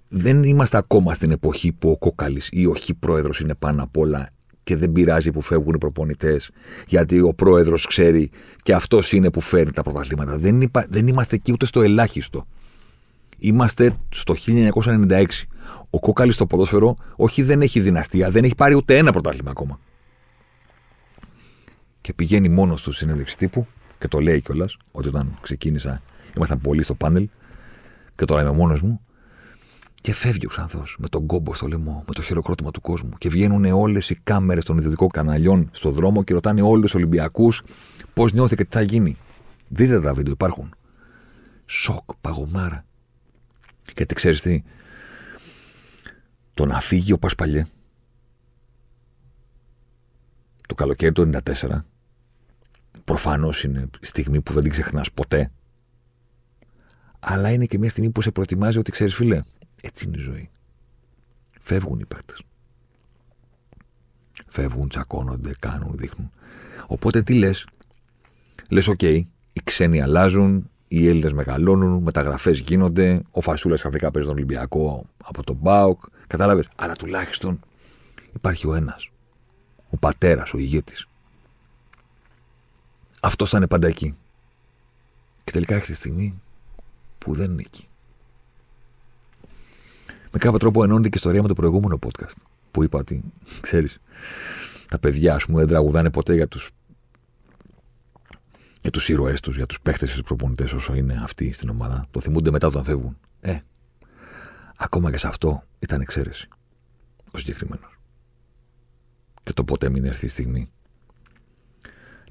[0.10, 3.98] Δεν είμαστε ακόμα στην εποχή που ο Κόκκαλης ή ο χι πρόεδρος είναι πάνω απ'
[3.98, 4.30] όλα
[4.70, 6.52] και δεν πειράζει που φεύγουν οι προπονητές,
[6.88, 8.30] γιατί ο πρόεδρος ξέρει
[8.62, 10.38] και αυτός είναι που φέρνει τα πρωταθλήματα.
[10.38, 12.48] Δεν, είπα, δεν είμαστε εκεί ούτε στο ελάχιστο.
[13.40, 15.26] Είμαστε στο 1996.
[15.90, 19.80] Ο κόκαλης στο ποδόσφαιρο, όχι δεν έχει δυναστεία, δεν έχει πάρει ούτε ένα πρωτάθλημα ακόμα
[22.02, 23.68] και πηγαίνει μόνος του συνέντευξη τύπου
[24.00, 26.02] και το λέει κιόλας ότι όταν ξεκίνησα
[26.36, 27.30] ήμασταν πολλοί στο πάνελ
[28.16, 29.02] και τώρα είμαι μόνος μου.
[30.10, 33.10] Και φεύγει ο Ξανθό με τον κόμπο στο λαιμό, με το χειροκρότημα του κόσμου.
[33.18, 37.64] Και βγαίνουν όλες οι κάμερες των ιδιωτικών καναλιών στο δρόμο και ρωτάνε όλους τους Ολυμπιακούς
[38.14, 39.18] πώς νιώθηκε, τι θα γίνει.
[39.68, 40.74] Δείτε τα βίντεο, υπάρχουν.
[41.66, 42.86] Σοκ, παγωμάρα.
[43.94, 44.64] Και τι ξέρεις τι;
[46.54, 47.66] Το να φύγει ο Πασπαλιέ
[50.68, 51.82] το καλοκαίρι του 1994
[53.04, 55.52] Προφανώς είναι στιγμή που δεν την ξεχνάς ποτέ.
[57.20, 59.42] Αλλά είναι και μια στιγμή που σε προετοιμάζει ότι ξέρεις, φίλε,
[59.82, 60.50] έτσι είναι η ζωή.
[61.62, 62.42] Φεύγουν οι παίκτες.
[64.48, 66.32] Φεύγουν, τσακώνονται, κάνουν, δείχνουν.
[66.88, 67.66] Οπότε τι λες,
[68.70, 74.38] λες, οκ, οι ξένοι αλλάζουν, οι Έλληνες μεγαλώνουν, μεταγραφές γίνονται, ο Φασούλας ξαφνικά παίζει τον
[74.38, 76.04] Ολυμπιακό από τον ΠΑΟΚ.
[76.28, 77.60] Κατάλαβες; Αλλά τουλάχιστον
[78.36, 79.10] υπάρχει ο ένας.
[79.90, 81.08] Ο πατέρας, ο ηγέτης.
[83.22, 84.18] Αυτός θα είναι πάντα εκεί.
[85.44, 86.42] Και τελικά έχει τη στιγμή
[87.18, 87.89] που δεν είναι εκεί.
[90.32, 92.36] Με κάποιο τρόπο ενώνεται και η ιστορία με το προηγούμενο podcast.
[92.72, 93.24] Που είπα ότι,
[93.62, 94.00] ξέρεις,
[94.90, 96.60] τα παιδιά, ας πούμε, δεν τραγουδάνε ποτέ για του
[98.82, 102.06] για τους ήρωές τους, για τους παίχτες και προπονητές όσο είναι αυτοί στην ομάδα.
[102.12, 103.18] Το θυμούνται μετά όταν φεύγουν.
[103.42, 103.58] Ε,
[104.78, 106.48] ακόμα και σε αυτό ήταν εξαίρεση.
[107.34, 108.00] Ο συγκεκριμένος.
[109.44, 110.72] Και το ποτέ μην έρθει η στιγμή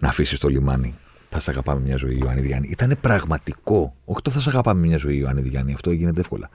[0.01, 0.95] να αφήσεις το λιμάνι.
[1.29, 2.69] Θα σε αγαπάμε μια ζωή, Ιωάννη Διάννη.
[2.69, 3.97] Ήταν πραγματικό.
[4.05, 5.73] Όχι το θα σε αγαπάμε μια ζωή, Ιωάννη Διάννη.
[5.73, 6.51] Αυτό έγινε εύκολα.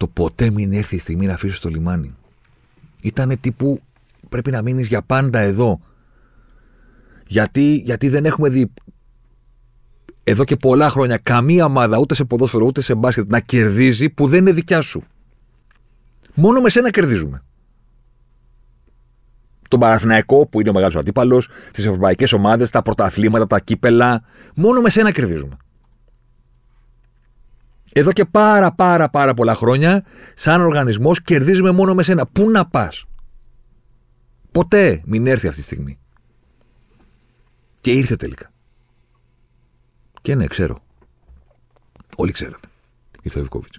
[0.00, 2.14] Το ποτέ μην έρθει η στιγμή να αφήσει το λιμάνι.
[3.02, 3.80] Ήταν τύπου
[4.28, 5.80] πρέπει να μείνεις για πάντα εδώ.
[7.26, 8.72] Γιατί, γιατί δεν έχουμε δει
[10.24, 14.26] εδώ και πολλά χρόνια καμία ομάδα ούτε σε ποδόσφαιρο ούτε σε μπάσκετ να κερδίζει που
[14.26, 15.02] δεν είναι δικιά σου.
[16.34, 17.42] Μόνο με σένα κερδίζουμε
[19.68, 24.22] τον Παναθηναϊκό που είναι ο μεγάλος αντίπαλος, τις ευρωπαϊκές ομάδες, τα πρωταθλήματα, τα κύπελα.
[24.54, 25.56] Μόνο με σένα κερδίζουμε.
[27.92, 32.26] Εδώ και πάρα πάρα πάρα πολλά χρόνια, σαν οργανισμός, κερδίζουμε μόνο με σένα.
[32.26, 33.04] Πού να πας;
[34.52, 35.98] Ποτέ μην έρθει αυτή τη στιγμή.
[37.80, 38.52] Και ήρθε τελικά.
[40.22, 40.78] Και ναι, ξέρω.
[42.16, 42.68] Όλοι ξέρετε.
[43.22, 43.74] Ήρθε ο Ευκόβιτ.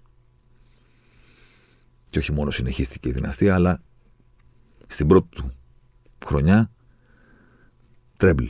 [2.09, 3.81] Και όχι μόνο συνεχίστηκε η δυναστεία, αλλά
[4.87, 5.53] στην πρώτη του
[6.25, 6.71] χρονιά
[8.17, 8.45] τρέμπλ.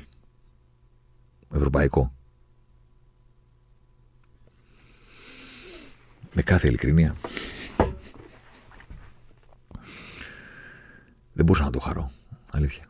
[1.53, 2.13] Ευρωπαϊκό.
[6.33, 7.15] Με κάθε ειλικρινία.
[11.33, 12.11] Δεν μπορούσα να το χαρώ.
[12.51, 12.83] Αλήθεια.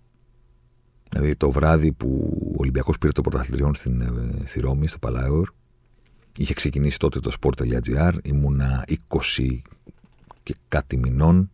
[1.09, 5.49] Δηλαδή το βράδυ που ο Ολυμπιακός πήρε το πρωταθλητριόν στην, ε, στη Ρώμη, στο Παλάιορ,
[6.37, 9.61] είχε ξεκινήσει τότε το sport.gr, ήμουνα 20
[10.43, 11.51] και κάτι μηνών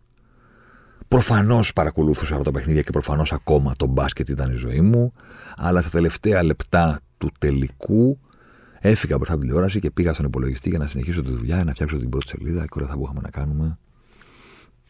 [1.08, 5.14] Προφανώς παρακολούθησα αυτά τα παιχνίδια και προφανώς ακόμα το μπάσκετ ήταν η ζωή μου.
[5.58, 8.20] Αλλά στα τελευταία λεπτά του τελικού
[8.88, 11.98] έφυγα από την τηλεόραση και πήγα στον υπολογιστή για να συνεχίσω τη δουλειά, να φτιάξω
[11.98, 13.78] την πρώτη σελίδα και όλα θα μπορούσαμε να κάνουμε.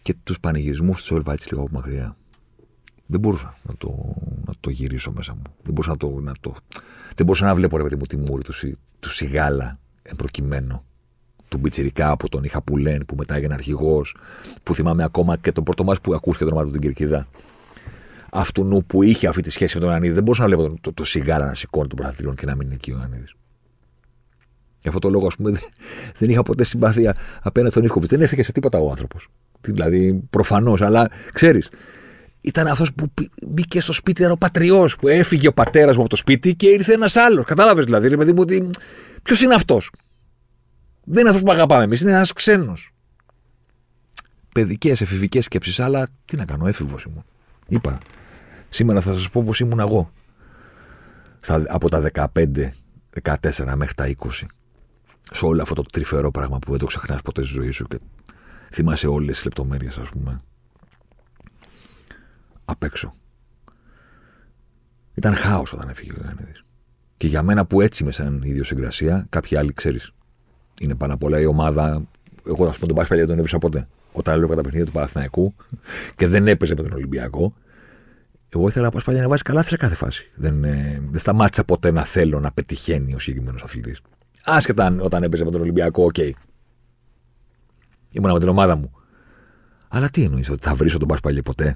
[0.01, 2.17] και τους πανηγυρισμούς του έβλεπα έτσι λίγο από μακριά.
[3.05, 5.41] Δεν μπορούσα να το, να το γυρίσω μέσα μου.
[5.63, 6.19] Δεν μπορούσα να το.
[6.21, 6.55] Να το
[7.15, 9.79] δεν μπορούσα να βλέπω ρε παιδί μου τη μούρη του, Σι- του Σιγάλα
[10.17, 10.83] προκειμένου.
[11.47, 14.15] Του Μπιτσιρικά από τον Είχα Πουλέν που μετά έγινε αρχηγός.
[14.63, 17.27] Που θυμάμαι ακόμα και το πρώτο μα που ακούστηκε το όνομα του την Κυρκίδα.
[18.31, 20.13] Αυτού νου που είχε αυτή τη σχέση με τον Ανίδη.
[20.13, 22.65] Δεν μπορούσα να βλέπω το, το, το Σιγάλα να σηκώνει τον πρωταθλητριών και να μην
[22.65, 23.33] είναι εκεί ο Ανίδης.
[24.87, 25.61] Γι' αυτό το λόγο, ας πούμε, δεν,
[26.17, 28.09] δεν είχα ποτέ συμπάθεια απέναντι στον Ιφκοβιτ.
[28.09, 29.27] Δεν έφυγε σε τίποτα ο άνθρωπος.
[29.61, 31.69] Δηλαδή, προφανώς, αλλά ξέρεις,
[32.41, 36.01] ήταν αυτός που πη- μπήκε στο σπίτι, ήταν ο πατριός που έφυγε ο πατέρας μου
[36.01, 37.45] από το σπίτι και ήρθε ένας άλλος.
[37.45, 38.69] Κατάλαβες δηλαδή, ρε παιδί μου, ότι.
[39.23, 39.91] Ποιος είναι αυτός;
[41.03, 42.93] Δεν είναι αυτός που αγαπάμε εμείς, είναι ένας ξένος.
[44.53, 47.23] Παιδικές, εφηβικές σκέψεις, αλλά τι να κάνω, έφηβος ήμουν.
[47.67, 47.97] Είπα,
[48.69, 50.11] σήμερα θα σας πω πώ ήμουν εγώ.
[51.41, 51.99] Στα, από τα
[52.35, 52.73] 15,
[53.23, 54.47] 14 μέχρι τα 20.
[55.31, 57.99] Σε όλο αυτό το τρυφερό πράγμα που δεν το ξεχνάς ποτέ στη ζωή σου και
[58.71, 60.39] θυμάσαι όλες τις λεπτομέρειες, ας πούμε
[62.67, 63.13] απ' έξω.
[65.13, 66.63] Ήταν χάος όταν έφυγε ο Ιωαννίδης.
[67.17, 70.11] Και για μένα που έτσι είμαι σαν ιδιοσυγκρασία, κάποιοι άλλοι ξέρεις.
[70.81, 72.07] Είναι πάνω απ' όλα η ομάδα.
[72.47, 73.87] Εγώ, ας πούμε, τον Πάσπαλια δεν τον έβρισα ποτέ.
[74.11, 75.55] Όταν έβλεπα τα παιχνίδια του Παναθηναϊκού
[76.15, 77.53] και δεν έπαιζε με τον Ολυμπιακό,
[78.49, 80.31] εγώ ήθελα ο Πασπαλιά να βάζει καλά σε κάθε φάση.
[80.35, 84.01] Δεν, ε, δεν σταμάτησα ποτέ να θέλω να πετυχαίνει ο συγκεκριμένος αθλητής.
[84.49, 86.17] Άσχετα αν όταν έπαιζε με τον Ολυμπιακό, οκ.
[88.11, 88.91] Ήμουνα με την ομάδα μου.
[89.87, 91.75] Αλλά τι εννοείς, ότι θα βρίσω τον Πασπαλιά ποτέ;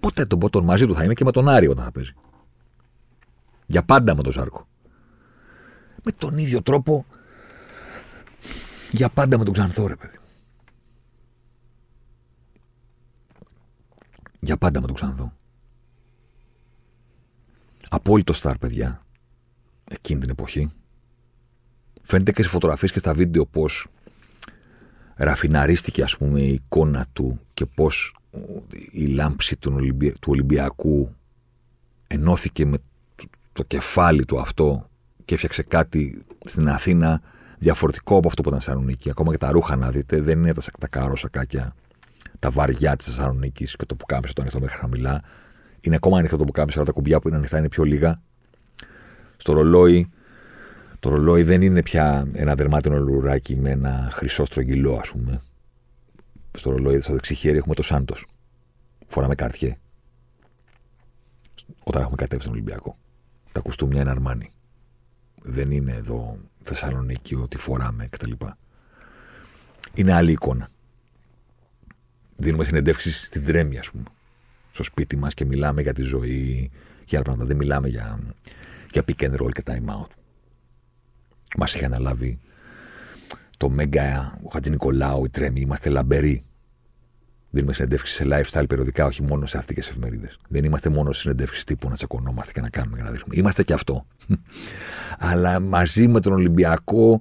[0.00, 2.12] Ποτέ των ποτών μαζί του θα είμαι και με τον Άρη όταν θα παίζει.
[3.66, 4.66] Για πάντα με τον Ζάρκο.
[6.04, 7.06] Με τον ίδιο τρόπο
[8.90, 10.18] για πάντα με τον Ξανθό, ρε παιδί.
[14.40, 15.32] Για πάντα με τον Ξανθό.
[17.88, 19.02] Απόλυτο στάρ, παιδιά.
[19.84, 20.72] Εκείνη την εποχή.
[22.10, 23.86] Φαίνεται και σε φωτογραφίες και στα βίντεο πώς
[25.14, 28.16] ραφιναρίστηκε ας πούμε η εικόνα του και πώς
[28.90, 30.12] η λάμψη του, Ολυμπια...
[30.12, 31.14] του Ολυμπιακού
[32.06, 32.78] ενώθηκε με
[33.16, 34.86] το, το κεφάλι του αυτό
[35.24, 37.20] και έφτιαξε κάτι στην Αθήνα
[37.58, 39.10] διαφορετικό από αυτό που ήταν Θεσσαλονίκη.
[39.10, 41.74] Ακόμα και τα ρούχα να δείτε δεν είναι τα, τα καρόσακάκια,
[42.38, 45.22] τα βαριά της Θεσσαλονίκης και το που κάμισε το ανοιχτό μέχρι χαμηλά.
[45.80, 48.22] Είναι ακόμα ανοιχτό το που κάμισε, αλλά τα κουμπιά που είναι ανοιχτά είναι πιο λίγα.
[49.36, 50.10] Στο ρολόι,
[51.00, 55.40] το ρολόι δεν είναι πια ένα δερμάτινο λουράκι με ένα χρυσό στρογγυλό, ας πούμε.
[56.56, 58.26] Στο ρολόι, στο δεξί χέρι έχουμε το Σάντος.
[59.08, 59.76] Φοράμε καρτιέ.
[61.84, 62.98] Όταν έχουμε κατέβει στον Ολυμπιακό.
[63.52, 64.50] Τα κουστούμια είναι αρμάνι.
[65.42, 68.32] Δεν είναι εδώ Θεσσαλονίκη ότι φοράμε κτλ.
[69.94, 70.68] Είναι άλλη εικόνα.
[72.36, 74.04] Δίνουμε συνεντεύξεις στην τρέμη, ας πούμε.
[74.72, 76.70] Στο σπίτι μας και μιλάμε για τη ζωή,
[77.06, 77.48] για άλλα πράγματα.
[77.48, 78.18] Δεν μιλάμε για,
[78.90, 80.17] για pick and roll και time out.
[81.56, 82.38] Μας είχε αναλάβει
[83.56, 85.60] το Μέγκα, ο Χατζη Νικολάου, η Τρέμη.
[85.60, 86.42] Είμαστε λαμπεροί.
[87.50, 90.38] Δίνουμε συνεντεύξεις σε lifestyle περιοδικά, όχι μόνο σε αυτικέ εφημερίδες.
[90.48, 93.34] Δεν είμαστε μόνο σε συνεντεύξεις τύπου να τσακωνόμαστε και να κάνουμε και να δείχνουμε.
[93.36, 94.06] Είμαστε και αυτό.
[95.18, 97.20] Αλλά μαζί με τον Ολυμπιακό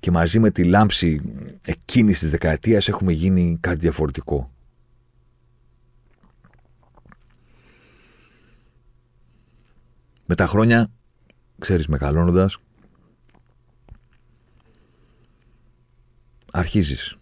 [0.00, 1.20] και μαζί με τη λάμψη
[1.64, 4.50] εκείνη της δεκαετίας έχουμε γίνει κάτι διαφορετικό.
[10.26, 10.90] Με τα χρόνια,
[11.58, 12.58] ξέρεις, μεγαλώνοντας,
[16.56, 17.16] αρχίζεις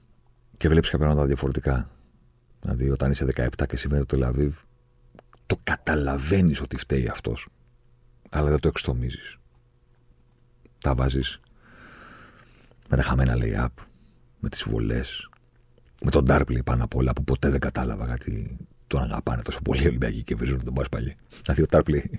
[0.57, 1.90] και βλέπεις κάποια πράγματα διαφορετικά.
[2.61, 4.57] Δηλαδή, όταν είσαι 17 και συμβαίνει το Τελαβίβ,
[5.47, 7.49] το καταλαβαίνεις ότι φταίει αυτός,
[8.31, 9.37] αλλά δεν το εξτομίζεις.
[10.79, 11.40] Τα βάζεις
[12.90, 13.85] με τα χαμένα lay-up,
[14.38, 15.29] με τις βολές,
[16.05, 18.57] με τον Ντάρπλι πάνω απ' όλα που ποτέ δεν κατάλαβα γιατί
[18.92, 21.16] τον αγαπάνε τόσο πολύ οι Ολυμπιακοί και βρίζουν τον Πασπαλί.
[21.42, 22.11] Δηλαδή ο Τάρπλι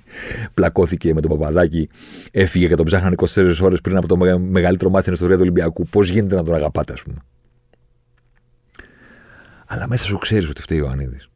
[0.53, 1.89] πλακώθηκε με τον Παπαδάκη,
[2.31, 5.41] έφυγε και τον ψάχναν 24 ώρες πριν από το μεγα- μεγαλύτερο μάτι στην ιστορία του
[5.41, 5.87] Ολυμπιακού.
[5.87, 7.17] Πώς γίνεται να τον αγαπάτε, ας πούμε;
[9.67, 11.29] Αλλά μέσα σου ξέρεις ότι φταίει ο Ιωαννίδης.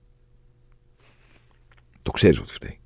[2.02, 2.80] Το ξέρεις ότι φταίει.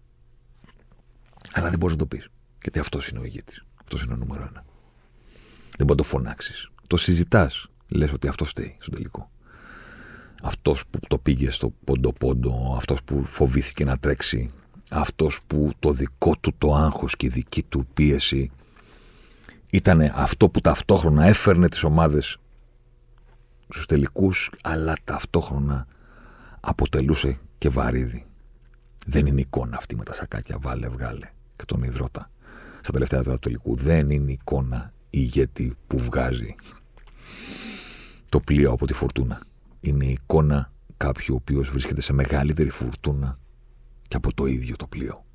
[1.53, 2.27] Αλλά δεν μπορείς να το πεις.
[2.61, 3.65] Γιατί αυτός είναι ο ηγέτης.
[3.81, 4.65] Αυτός είναι ο νούμερο ένα.
[5.77, 6.69] Δεν μπορεί να το φωνάξεις.
[6.87, 7.67] Το συζητάς.
[7.87, 9.29] Λες ότι αυτό φταίει στο τελικό.
[10.41, 14.51] Αυτός που το πήγε στο πόντο-πόντο, αυτός που φοβήθηκε να τρέξει,
[14.89, 18.51] αυτός που το δικό του το άγχος και η δική του πίεση
[19.71, 22.37] ήταν αυτό που ταυτόχρονα έφερνε τις ομάδες
[23.67, 25.87] στους τελικούς, αλλά ταυτόχρονα
[26.59, 28.25] αποτελούσε και βαρύδι.
[29.05, 32.29] Δεν είναι εικόνα αυτή με τα σακάκια, βάλε, βγάλε και τον υδρότα.
[32.81, 36.55] Στα τελευταία τώρα του τελικού δεν είναι εικόνα ηγέτη που βγάζει
[38.29, 39.41] το πλοίο από τη φορτούνα.
[39.81, 43.39] Είναι η εικόνα κάποιου ο οποίος βρίσκεται σε μεγαλύτερη φουρτούνα
[44.07, 45.25] και από το ίδιο το πλοίο.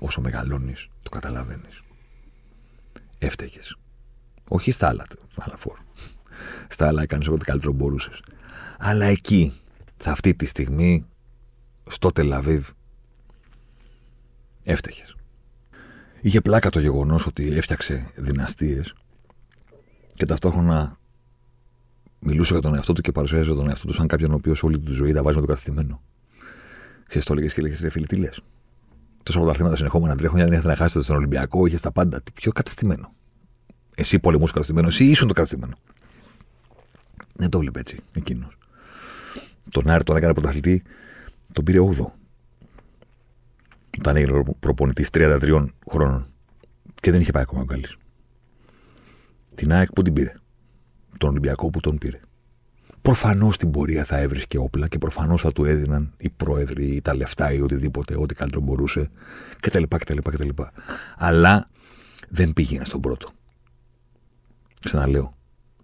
[0.00, 1.82] Όσο μεγαλώνεις, το καταλαβαίνεις.
[3.18, 3.76] Έφταιγες.
[4.48, 5.78] Όχι στα άλλα, άλλα φόρ.
[6.68, 8.22] στα άλλα έκανες ό,τι καλύτερο μπορούσες.
[8.78, 9.52] Αλλά εκεί,
[9.96, 11.06] σε αυτή τη στιγμή,
[11.90, 12.68] στο Τελαβίβ,
[14.62, 15.16] έφταιγες.
[16.20, 18.94] Είχε πλάκα το γεγονός ότι έφτιαξε δυναστείες
[20.14, 20.98] και ταυτόχρονα
[22.18, 24.78] μιλούσε για τον εαυτό του και παρουσίαζε τον εαυτό του σαν κάποιον ο οποίος όλη
[24.78, 26.02] τη ζωή τα βάζει με το καταστημένο.
[27.08, 28.42] Σε το έλεγες και λέγες ρε φίλε, τι λες.
[29.22, 32.22] Τόσα πρωταθλήματα συνεχόμενα τρία χρόνια δεν ήθελε να χάσετε στον Ολυμπιακό, είχες τα πάντα.
[32.22, 33.12] Τι πιο καταστημένο.
[33.96, 35.74] Εσύ πολεμούς καταστημένο, εσύ ήσουν το καταστημένο.
[37.34, 38.58] Δεν το βλέπει έτσι εκείνος.
[39.70, 40.82] Τον Άρη τον έκανε πρωταθλητή,
[41.52, 42.04] τον πήρε 8.
[43.98, 46.26] Όταν έγινε προπονητής 33 χρόνων
[46.94, 47.96] και δεν είχε πάει ακόμα ο Γκάλης.
[49.54, 50.34] Την ΑΕΚ που την πήρε.
[51.18, 52.20] Τον Ολυμπιακό που τον πήρε.
[53.02, 57.14] Προφανώς στην πορεία θα έβρισκε όπλα και προφανώς θα του έδιναν οι πρόεδροι ή τα
[57.14, 59.10] λεφτά ή οτιδήποτε, ό,τι καλύτερο μπορούσε
[59.60, 59.82] κτλ.
[59.82, 60.48] κτλ, κτλ.
[61.16, 61.66] Αλλά
[62.28, 63.28] δεν πήγαινε στον πρώτο.
[64.84, 65.36] Ξαναλέω.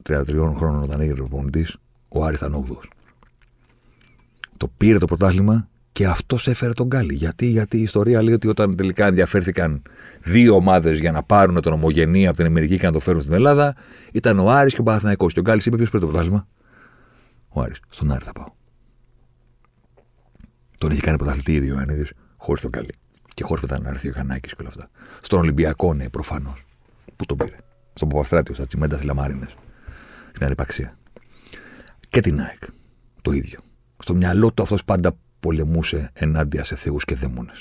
[0.09, 1.77] 33 χρόνων όταν έγινε προπονητής,
[2.09, 2.77] ο Άρης ήταν 8
[4.57, 7.15] Το πήρε το πρωτάθλημα και αυτός έφερε τον Γκάλι.
[7.15, 9.83] Γιατί, γιατί η ιστορία λέει ότι όταν τελικά ενδιαφέρθηκαν
[10.21, 13.33] δύο ομάδες για να πάρουν τον ομογενή από την Αμερική και να το φέρουν στην
[13.33, 13.77] Ελλάδα,
[14.13, 15.33] ήταν ο Άρης και ο Παναθηναϊκός.
[15.33, 16.47] Και ο Γκάλι είπε: Ποιος πήρε το πρωτάθλημα;
[17.49, 17.81] Ο Άρης.
[17.89, 18.47] Στον Άρη θα πάω.
[20.79, 22.93] Τον είχε κάνει πρωταθλητή ήδη ο Ιωαννίδης χωρίς τον Γκάλι.
[23.35, 24.91] Και χωρίς μετά να έρθει ο Χανάκης και όλα αυτά.
[25.21, 26.65] Στον Ολυμπιακό, ναι, προφανώς.
[27.17, 27.57] Πού τον πήρε;
[27.95, 29.47] Στον Παπαστράτιο, στα Τσιμέντα, στη Λαμάρινε.
[30.31, 30.99] Στην Αρυπαξία.
[32.09, 32.63] Και την ΑΕΚ.
[33.23, 33.61] Το ίδιο.
[33.99, 37.53] Στο μυαλό του αυτός πάντα πολεμούσε ενάντια σε θεούς και δαίμονε.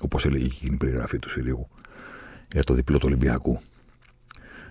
[0.00, 1.68] Όπως έλεγε και η περιγραφή του Συρίγου
[2.52, 3.60] για το διπλό του Ολυμπιακού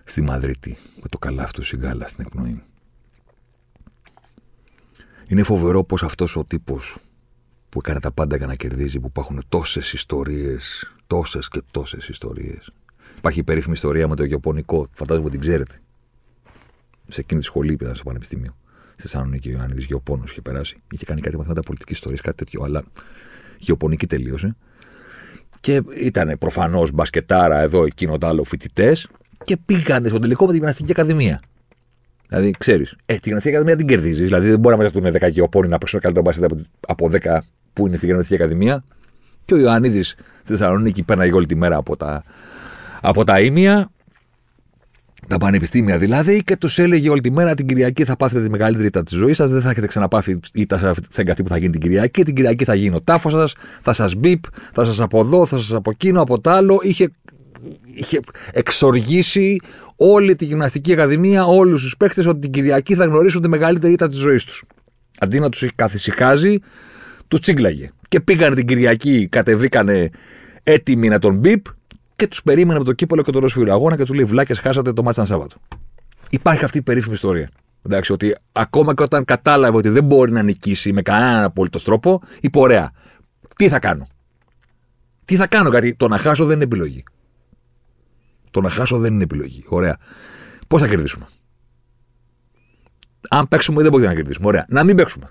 [0.05, 2.63] στη Μαδρίτη με το καλάφι του Σιγκάλα στην εκπνοή.
[5.27, 6.97] Είναι φοβερό πως αυτός ο τύπος
[7.69, 12.71] που έκανε τα πάντα για να κερδίζει, που υπάρχουν τόσες ιστορίες, τόσες και τόσες ιστορίες.
[13.17, 15.79] Υπάρχει η περίφημη ιστορία με το γεωπονικό, φαντάζομαι ότι την ξέρετε.
[17.07, 18.55] Σε εκείνη τη σχολή που στο Πανεπιστήμιο.
[18.99, 20.81] Στη Θεσσαλονίκη, ο Ιωάννη Γεωπόνο είχε περάσει.
[20.91, 22.83] Είχε κάνει κάτι μαθήματα πολιτικής ιστορίας, κάτι τέτοιο, αλλά
[23.57, 24.55] γεωπονική τελείωσε.
[25.59, 29.07] Και ήταν προφανώς μπασκετάρα εδώ, εκείνο το άλλο φοιτητές
[29.43, 31.41] και πήγανε στο τελικό με τη Γυμναστική Ακαδημία.
[32.27, 34.25] Δηλαδή, ξέρεις, ε, τη Γυμναστική Ακαδημία την κερδίζεις.
[34.25, 37.41] Δηλαδή, δεν μπορεί να μέσα στον 10 γεωπόνι να παίξουν καλύτερο μπασκετ από 10
[37.73, 38.83] που είναι στη Γυμναστική Ακαδημία.
[39.45, 42.23] Και ο Ιωαννίδη στη Θεσσαλονίκη πέρναγε όλη τη μέρα από τα,
[43.01, 43.91] από τα ίμια
[45.29, 48.87] τα πανεπιστήμια δηλαδή, και τους έλεγε όλη τη μέρα την Κυριακή θα πάθετε τη μεγαλύτερη
[48.87, 49.51] ήττα της ζωής σας.
[49.51, 52.23] Δεν θα έχετε ξαναπάθει ήττα σε εγκατή που θα γίνει την Κυριακή.
[52.23, 55.57] Την Κυριακή θα γίνει ο τάφος σας, θα σας μπίπ, θα σας από εδώ, θα
[55.57, 56.79] σας από εκείνο, από το άλλο.
[56.81, 57.09] Είχε,
[57.93, 58.19] είχε
[58.51, 59.59] εξοργήσει
[59.95, 64.07] όλη τη γυμναστική ακαδημία, όλους τους παίχτες ότι την Κυριακή θα γνωρίσουν τη μεγαλύτερη ήττα
[64.07, 64.63] της ζωής τους.
[65.19, 66.57] Αντί να τους καθησυχάζει,
[67.27, 67.91] τους τσίγκλαγε.
[68.07, 70.09] Και πήγαν την Κυριακή, κατεβήκανε
[70.63, 71.65] έτοιμοι να τον μπίπ
[72.19, 74.93] και τους περίμενε από το κύπολο και το ροσφύρο αγώνα και του λέει Βλάκες, χάσατε
[74.93, 75.55] το μάτσαν Σάββατο.
[76.29, 77.49] Υπάρχει αυτή η περίφημη ιστορία.
[77.85, 82.21] Εντάξει, ότι ακόμα και όταν κατάλαβε ότι δεν μπορεί να νικήσει με κανέναν απόλυτος τρόπο,
[82.41, 82.91] είπε ωραία.
[83.55, 84.07] Τι θα κάνω;
[85.25, 87.03] Τι θα κάνω, γιατί το να χάσω δεν είναι επιλογή.
[88.51, 89.63] Το να χάσω δεν είναι επιλογή.
[89.67, 89.97] Ωραία.
[90.67, 91.27] Πώς θα κερδίσουμε;
[93.29, 94.47] Αν παίξουμε, δεν μπορεί να κερδίσουμε.
[94.47, 94.65] Ωραία.
[94.69, 95.29] Να μην παίξουμε.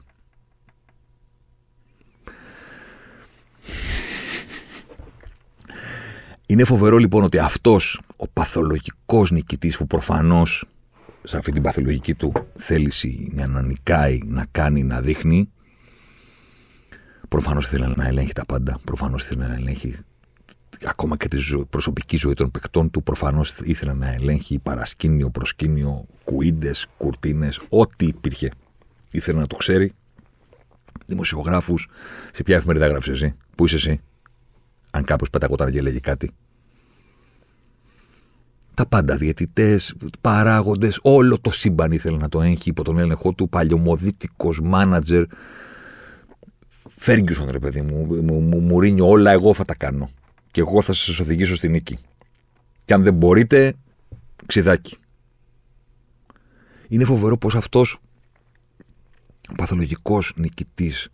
[6.50, 10.64] Είναι φοβερό λοιπόν ότι αυτός ο παθολογικός νικητής που προφανώς
[11.22, 15.50] σε αυτή την παθολογική του θέληση για να νικάει, να κάνει, να δείχνει,
[17.28, 18.78] προφανώς ήθελε να ελέγχει τα πάντα.
[18.84, 19.94] Προφανώς ήθελε να ελέγχει
[20.84, 21.38] ακόμα και τη
[21.70, 23.02] προσωπική ζωή των παικτών του.
[23.02, 28.50] Προφανώς ήθελε να ελέγχει παρασκήνιο, προσκήνιο, κουίντες, κουρτίνες, ό,τι υπήρχε.
[29.11, 29.92] Ήθελε να το ξέρει.
[31.06, 31.88] Δημοσιογράφους,
[32.32, 34.00] σε ποια εφημερίδα γράψει εσύ, πού είσαι εσύ,
[34.90, 36.31] αν κάποιος πεταγόταν και έλεγε κάτι.
[38.74, 43.48] Τα πάντα, διαιτητές, παράγοντες, όλο το σύμπαν ήθελε να το έχει υπό τον έλεγχο του,
[43.48, 45.24] παλιωμοδίτικος μάνατζερ.
[46.88, 50.11] Φέργκιουσον, ρε παιδί μου, μου, Μουρίνιο, όλα εγώ θα τα κάνω.
[50.51, 51.98] Και εγώ θα σας οδηγήσω στη νίκη.
[52.85, 53.74] Και αν δεν μπορείτε,
[54.46, 54.96] ξιδάκι.
[56.88, 57.98] Είναι φοβερό πως αυτός
[59.50, 61.08] ο παθολογικός νικητής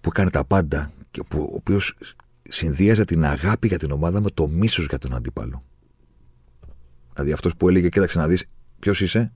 [0.00, 1.94] που έκανε τα πάντα και που, ο οποίος
[2.48, 5.64] συνδύαζε την αγάπη για την ομάδα με το μίσος για τον αντίπαλο.
[7.12, 8.44] Δηλαδή αυτός που έλεγε, κοίταξε να δεις,
[8.78, 9.32] ποιος είσαι,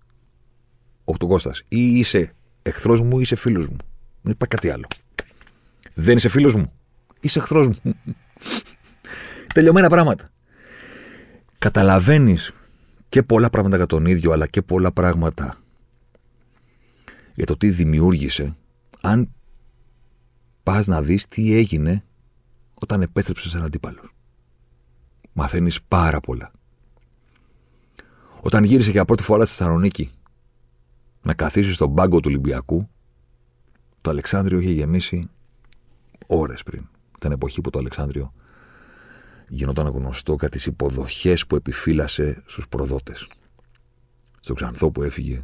[1.05, 1.63] ο Κώστας.
[1.69, 3.77] Ή είσαι εχθρός μου ή είσαι φίλος μου.
[4.23, 4.87] Δεν είπα κάτι άλλο.
[5.95, 6.73] Δεν είσαι φίλος μου.
[7.21, 7.75] Είσαι εχθρός μου.
[9.55, 10.31] Τελειωμένα πράγματα.
[11.59, 12.55] Καταλαβαίνεις
[13.09, 15.59] και πολλά πράγματα για τον ίδιο, αλλά και πολλά πράγματα
[17.35, 18.57] για το τι δημιούργησε,
[19.03, 19.31] αν
[20.67, 22.05] πας να δεις τι έγινε
[22.75, 24.11] όταν επέστρεψες σαν αντίπαλος.
[25.33, 26.53] Μαθαίνεις πάρα πολλά.
[28.41, 30.11] Όταν γύρισε για πρώτη φορά στη Θεσσαλονίκη
[31.23, 32.89] να καθίσει στον πάγκο του Ολυμπιακού,
[34.01, 35.29] το Αλεξάνδριο είχε γεμίσει
[36.27, 36.89] ώρες πριν.
[37.17, 38.33] Ήταν εποχή που το Αλεξάνδριο
[39.49, 43.29] γινόταν γνωστό για τις υποδοχές που επιφύλασε στους προδότες.
[44.41, 45.41] Στο Ξανθό που έφυγε,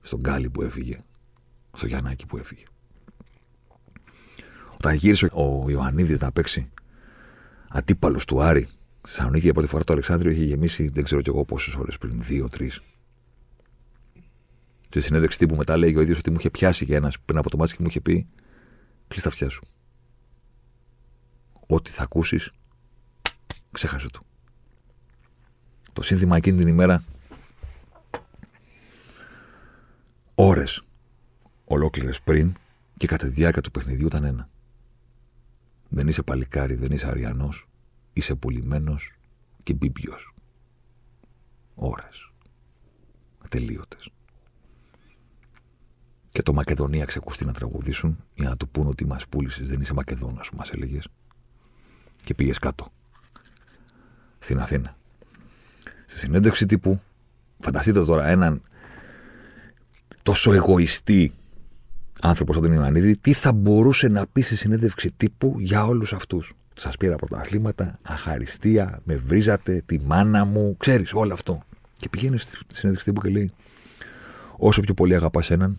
[0.00, 0.98] στον Γκάλι που έφυγε,
[1.72, 2.64] στο Γιαννάκη που έφυγε.
[4.84, 6.70] Όταν γύρισε ο Ιωαννίδης να παίξει
[7.68, 11.28] αντίπαλος του Άρη στη Θεσσαλονίκη για πρώτη φορά το Αλεξάνδριο είχε γεμίσει δεν ξέρω κι
[11.28, 12.70] εγώ πόσες ώρες πριν, δύο-τρει.
[14.88, 17.50] Στη συνέντευξη τύπου μετά λέει ο ίδιος ότι μου είχε πιάσει για ένας πριν από
[17.50, 18.26] το μάτι και μου είχε πει:
[19.08, 19.64] Κλείσει τα αυτιά σου.
[21.66, 22.50] Ό,τι θα ακούσεις,
[23.70, 24.20] ξέχασε το.
[25.92, 27.02] Το σύνθημα εκείνη την ημέρα
[30.34, 30.82] ώρες
[31.64, 32.54] ολόκληρες πριν
[32.96, 34.50] και κατά τη διάρκεια του παιχνιδιού ήταν ένα.
[35.94, 37.68] Δεν είσαι παλικάρι, δεν είσαι αριανός,
[38.12, 39.12] είσαι πουλημένος
[39.62, 40.34] και μπίμπιος.
[41.74, 42.32] Ώρες.
[43.44, 44.10] Ατελείωτες.
[46.26, 49.94] Και το Μακεδονία ξεκουστεί να τραγουδήσουν για να του πούν ότι μας πούλησες, δεν είσαι
[49.94, 51.08] Μακεδόνας που μας έλεγες.
[52.16, 52.92] Και πήγες κάτω.
[54.38, 54.96] Στην Αθήνα.
[56.06, 57.00] Στη συνέντευξη τύπου,
[57.60, 58.62] φανταστείτε τώρα έναν
[60.22, 61.34] τόσο εγωιστή
[62.22, 66.52] άνθρωπος σαν τον Ιωαννίδη, τι θα μπορούσε να πει στη συνέντευξη τύπου για όλους αυτούς.
[66.74, 71.62] Σας πήρα πρωταθλήματα, αχαριστία, με βρίζατε, τη μάνα μου, ξέρεις όλο αυτό.
[71.92, 73.50] Και πηγαίνει στη συνέντευξη τύπου και λέει:
[74.56, 75.76] Όσο πιο πολύ αγαπάς έναν,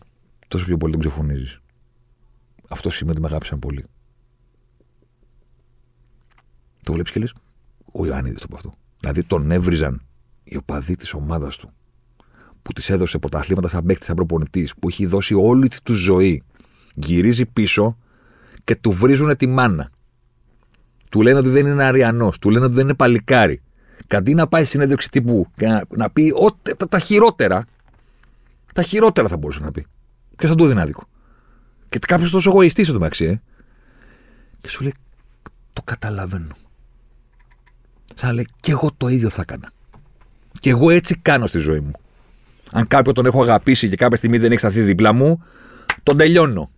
[0.48, 1.60] τόσο πιο πολύ τον ξεφωνίζεις.
[2.70, 3.84] Αυτό σημαίνει ότι με αγάπησαν πολύ.
[6.84, 7.34] Το βλέπεις και λες:
[7.92, 8.74] Ο Ιωαννίδης το από αυτό.
[9.00, 10.02] Δηλαδή τον έβριζαν
[10.44, 11.74] οι οπαδοί της ομάδας του
[12.64, 16.44] που της έδωσε πρωταθλήματα σαν παίκτη, σαν προπονητής, που έχει δώσει όλη τη του ζωή,
[16.94, 17.98] γυρίζει πίσω
[18.64, 19.90] και του βρίζουν τη μάνα.
[21.10, 23.62] Του λένε ότι δεν είναι αριανός, του λένε ότι δεν είναι παλικάρι.
[24.08, 27.66] Καντί να πάει συνέντευξη τύπου και να, να πει ό, τα, τα, χειρότερα,
[28.74, 29.86] τα χειρότερα θα μπορούσε να πει.
[30.38, 31.04] Και σαν το δυνάδικο.
[31.90, 33.42] Και κάποιος τόσο εγωιστής εδώ μεταξύ, ε.
[34.62, 34.94] Και σου λέει,
[35.74, 36.56] το καταλαβαίνω.
[38.14, 39.72] Σαν λέει, και εγώ το ίδιο θα έκανα.
[40.60, 41.92] Και εγώ έτσι κάνω στη ζωή μου.
[42.74, 45.44] Αν κάποιον τον έχω αγαπήσει και κάποια στιγμή δεν έχει σταθεί δίπλα μου,
[46.04, 46.70] τον τελειώνω.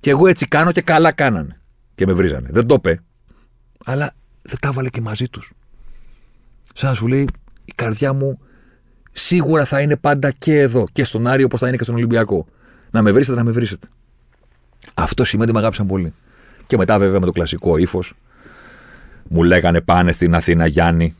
[0.00, 1.60] Και εγώ έτσι κάνω και καλά κάνανε.
[1.94, 2.48] Και με βρίζανε.
[2.52, 3.00] Δεν το είπε.
[3.84, 5.52] Αλλά δεν τα έβαλε και μαζί τους.
[6.74, 7.28] Σαν να σου λέει,
[7.64, 8.38] η καρδιά μου
[9.12, 10.84] σίγουρα θα είναι πάντα και εδώ.
[10.92, 12.46] Και στον Άριο όπως θα είναι και στον Ολυμπιακό.
[12.90, 13.88] Να με βρίσετε, να με βρίσετε.
[14.94, 16.14] Αυτό σημαίνει ότι με αγάπησαν πολύ.
[16.66, 18.14] Και μετά βέβαια με το κλασικό ύφος.
[19.28, 21.14] Μου λέγανε πάνε στην Αθήνα Γιάννη,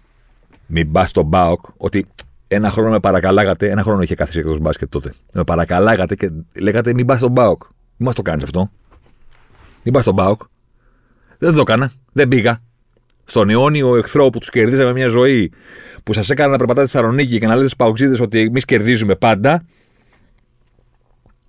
[0.67, 1.61] μην πας στον Μπάοκ.
[1.77, 2.07] Ότι
[2.55, 5.13] ένα χρόνο με παρακαλάγατε, ένα χρόνο είχε καθίσει εκτός μπάσκετ τότε.
[5.33, 6.31] Με παρακαλάγατε και
[6.61, 7.63] λέγατε μην πας στον Μπάουκ.
[7.63, 8.71] Μην μας το κάνεις αυτό.
[9.83, 10.41] Μην πας στον Μπάουκ.
[11.39, 11.93] Δεν το έκανα.
[12.13, 12.59] Δεν πήγα.
[13.25, 15.53] Στον αιώνιο εχθρό που τους κερδίσαμε μια ζωή,
[16.03, 19.15] που σας έκανα να περπατάτε στη Θεσσαλονίκη και να λέτε στους παουξίδε ότι εμείς κερδίζουμε
[19.15, 19.65] πάντα.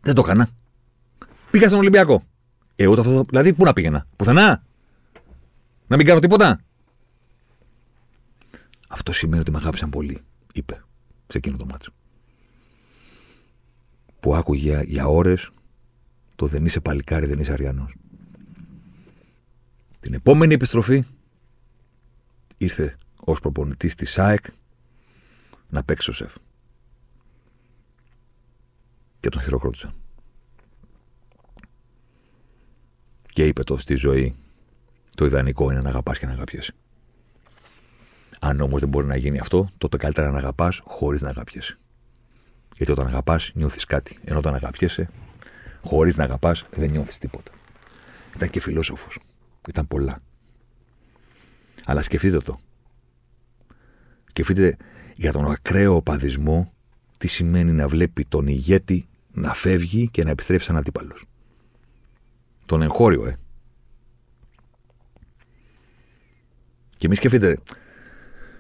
[0.02, 0.50] Δεν το έκανα.
[1.52, 2.24] Πήγα στον Ολυμπιακό.
[2.76, 3.26] Ε, ούτε αυτό.
[3.30, 4.64] Δηλαδή, πού να πήγαινα; Πουθενά.
[5.88, 6.60] Να μην κάνω τίποτα.
[8.90, 10.22] Αυτό σημαίνει ότι με αγάπησαν πολύ
[10.54, 10.85] είπε
[11.28, 11.92] σε εκείνο το μάτσο.
[14.20, 15.50] Που άκουγε για ώρες
[16.36, 17.96] το δεν είσαι παλικάρι, δεν είσαι αριανός.
[20.00, 21.04] Την επόμενη επιστροφή
[22.58, 24.46] ήρθε ως προπονητής της ΣΑΕΚ
[25.70, 26.36] να παίξει ο ΣΕΦ.
[29.20, 29.94] Και τον χειροκρότησαν.
[33.24, 34.36] Και είπε το στη ζωή
[35.16, 36.74] το ιδανικό είναι να αγαπάς και να αγαπιέσαι.
[38.40, 41.78] Αν όμως δεν μπορεί να γίνει αυτό, τότε καλύτερα να αγαπάς χωρίς να αγαπιέσαι.
[42.76, 44.18] Γιατί όταν αγαπάς, νιώθεις κάτι.
[44.24, 45.10] Ενώ όταν αγαπιέσαι,
[45.82, 47.52] χωρίς να αγαπάς, δεν νιώθεις τίποτα.
[48.36, 49.20] Ήταν και φιλόσοφος.
[49.68, 50.22] Ήταν πολλά.
[51.86, 52.60] Αλλά σκεφτείτε το.
[54.26, 54.78] Σκεφτείτε
[55.16, 56.74] για τον ακραίο οπαδισμό
[57.18, 61.26] τι σημαίνει να βλέπει τον ηγέτη να φεύγει και να επιστρέψει σαν αντίπαλος.
[62.66, 63.38] Τον εγχώριο, ε.
[66.98, 67.58] Και μη σκεφτείτε,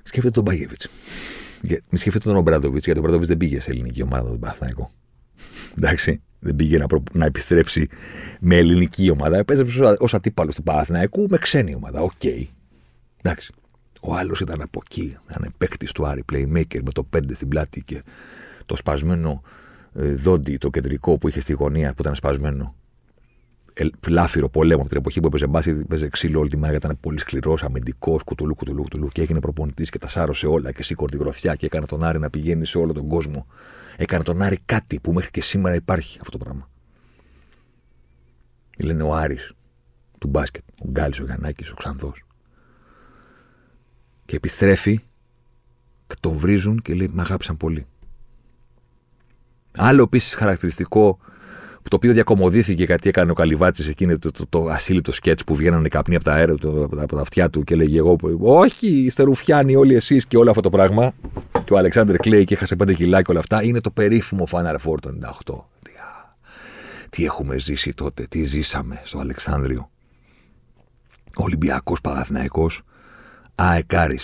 [0.08, 0.82] Σκέφτεται τον Μπάγεβιτ.
[1.89, 4.91] Μη σκέφτεται τον Ομπράντοβιτς, γιατί ο Ομπράντοβιτς δεν πήγε σε ελληνική ομάδα τον Παθναϊκό.
[5.78, 6.22] Εντάξει.
[6.39, 7.03] Δεν πήγε να, προ...
[7.12, 7.88] να επιστρέψει
[8.39, 9.38] με ελληνική ομάδα.
[9.38, 12.01] Επέστρεψε ως αντίπαλος του Παναθηναϊκού με ξένη ομάδα.
[12.01, 12.12] Οκ.
[12.22, 12.45] Okay.
[13.22, 13.53] Εντάξει.
[14.01, 15.18] Ο άλλος ήταν από εκεί.
[15.30, 18.03] Ήταν παίκτης του Άρη, playmaker με το 5 στην πλάτη και
[18.66, 19.41] το σπασμένο
[19.93, 22.76] ε, δόντι, το κεντρικό που είχε στη γωνία που ήταν σπασμένο
[24.07, 27.19] λάφυρο πολέμου από την εποχή που έπαιζε μπάσκετ, έπαιζε ξύλο όλη τη μέρα, ήταν πολύ
[27.19, 31.17] σκληρός, αμυντικός, κουτουλού, κουτουλού, κουτουλού και έγινε προπονητής και τα σάρωσε όλα και σήκωνε τη
[31.17, 33.47] γροθιά και έκανε τον Άρη να πηγαίνει σε όλο τον κόσμο.
[33.97, 36.69] Έκανε τον Άρη κάτι που μέχρι και σήμερα υπάρχει αυτό το πράγμα.
[38.78, 39.53] Λένε ο Άρης
[40.19, 42.13] του μπάσκετ, ο Γκάλης, ο Γιαννάκης, ο Ξανθό.
[44.26, 44.99] Και επιστρέφει
[46.07, 47.86] Και τον βρίζουν και λέει: Με αγάπησαν πολύ.
[49.78, 51.19] Άλλο επίσης χαρακτηριστικό
[51.89, 55.88] το οποίο διακομωδήθηκε γιατί έκανε ο Καλυβάτσης εκείνο το, το, το, ασύλλητο σκέτς που βγαίνανε
[55.88, 59.75] καπνοί από τα, αέρα, το, από τα αυτιά του και έλεγε εγώ, Όχι, είστε ρουφιάνοι
[59.75, 61.11] όλοι εσείς και όλο αυτό το πράγμα.
[61.65, 63.63] Και ο Αλεξάνδρ Κλέη και έχασε 5 κιλά και όλα αυτά.
[63.63, 65.75] Είναι το περίφημο Final Four το 98.
[67.09, 69.89] Τι έχουμε ζήσει τότε, τι ζήσαμε στο Αλεξάνδριο.
[71.36, 72.69] Ολυμπιακός Παναθυναϊκό,
[73.55, 74.19] Αεκάρη.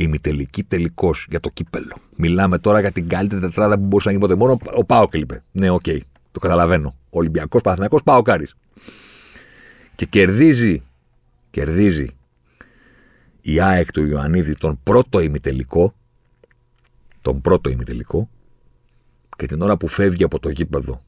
[0.00, 1.96] Ημιτελική τελικός για το κύπελο.
[2.16, 4.38] Μιλάμε τώρα για την καλύτερη τετράδα που μπορούσε να γίνει ποτέ.
[4.40, 5.42] Μόνο ο Πάο κλειπε.
[5.52, 5.82] Ναι, οκ.
[5.86, 5.98] Okay,
[6.32, 6.94] το καταλαβαίνω.
[7.10, 8.46] Ολυμπιακός Παναθυναϊκό, Πάο Κάρη.
[9.94, 10.82] Και κερδίζει,
[11.50, 12.06] κερδίζει
[13.40, 15.94] η ΑΕΚ του Ιωαννίδη τον πρώτο ημιτελικό.
[17.22, 18.28] Τον πρώτο ημιτελικό.
[19.36, 21.02] Και την ώρα που φεύγει από το γήπεδο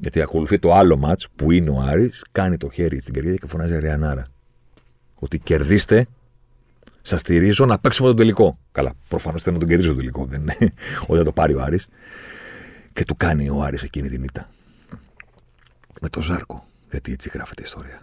[0.00, 3.46] γιατί ακολουθεί το άλλο μάτς που είναι ο Άρης, κάνει το χέρι στην καρδιά και
[3.46, 4.24] φωνάζει Ρεανάρα.
[5.14, 6.06] Ότι κερδίστε,
[7.02, 8.58] σας στηρίζω να παίξουμε τον τελικό.
[8.72, 10.24] Καλά, προφανώς θέλω να τον κερδίσω τον τελικό.
[10.24, 10.56] Δεν είναι
[11.06, 11.88] ότι θα το πάρει ο Άρης.
[12.92, 14.48] Και του κάνει ο Άρης εκείνη την ήττα.
[16.00, 16.64] Με το Ζάρκο.
[16.90, 18.02] Γιατί έτσι γράφεται η ιστορία.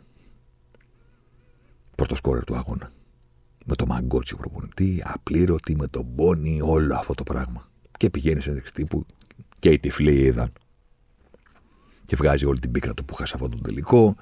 [1.96, 2.92] Πρώτο σκόρερ του αγώνα.
[3.66, 7.70] Με το μαγκότσι προπονητή, απλήρωτη, με τον πόνι, όλο αυτό το πράγμα.
[7.98, 9.06] Και πηγαίνει σε τύπου
[9.60, 10.52] και οι τυφλοί είδαν
[12.08, 14.16] και βγάζει όλη την πίκρα του που χάσε αυτό τον τελικό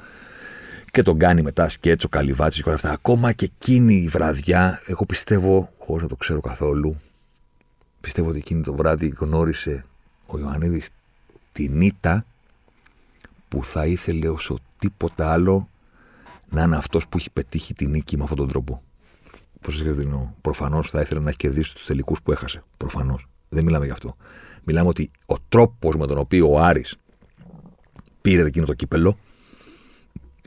[0.96, 2.92] και τον κάνει μετά σκέτσο, καλυβάτσι και όλα αυτά.
[2.92, 6.96] Ακόμα και εκείνη η βραδιά, εγώ πιστεύω, χωρίς να το ξέρω καθόλου,
[8.02, 9.86] πιστεύω ότι εκείνη το βράδυ γνώρισε
[10.26, 10.90] ο Ιωαννίδης
[11.52, 12.26] την ήττα
[13.48, 15.70] που θα ήθελε όσο τίποτα άλλο
[16.50, 18.82] να είναι αυτός που έχει πετύχει την νίκη με αυτόν τον τρόπο.
[19.62, 20.30] Πώς σα εννοώ.
[20.42, 22.64] Προφανώ θα ήθελε να έχει κερδίσει τους τελικούς που έχασε.
[22.78, 23.28] Προφανώς.
[23.50, 24.16] Δεν μιλάμε γι' αυτό.
[24.64, 26.96] Μιλάμε ότι ο τρόπος με τον οποίο ο Άρης
[28.22, 29.18] πήρε εκείνο το κύπελο,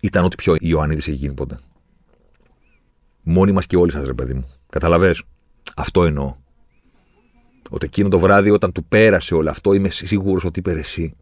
[0.03, 1.59] ήταν ό,τι πιο Ιωαννίδης έχει γίνει ποτέ.
[3.23, 4.51] Μόνοι μας και όλοι σας, ρε παιδί μου.
[4.71, 5.15] Καταλαβέ.
[5.77, 6.37] Αυτό εννοώ.
[7.71, 11.15] Ότι εκείνο το βράδυ, όταν του πέρασε όλο αυτό, είμαι σίγουρος ότι είπε εσύ.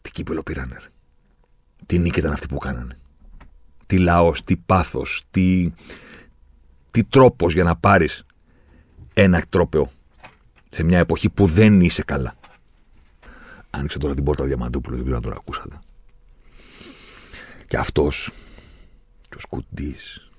[0.00, 0.76] Τι κύπελο πήρανε.
[0.80, 0.88] Ρε.
[1.86, 2.96] Τι νίκη ήταν αυτή που κάνανε.
[3.86, 5.72] Τι λαός, τι πάθος, τι,
[6.90, 8.24] τι τρόπος για να πάρεις
[9.14, 9.90] ένα τρόπεο
[10.70, 12.34] σε μια εποχή που δεν είσαι καλά.
[13.70, 15.78] Άνοιξε τώρα την πόρτα Διαμαντούπουλος, δεν ξέρω αν τώρα ακούσατε.
[17.74, 18.30] Και αυτός,
[19.20, 20.30] και ο Σκουντής,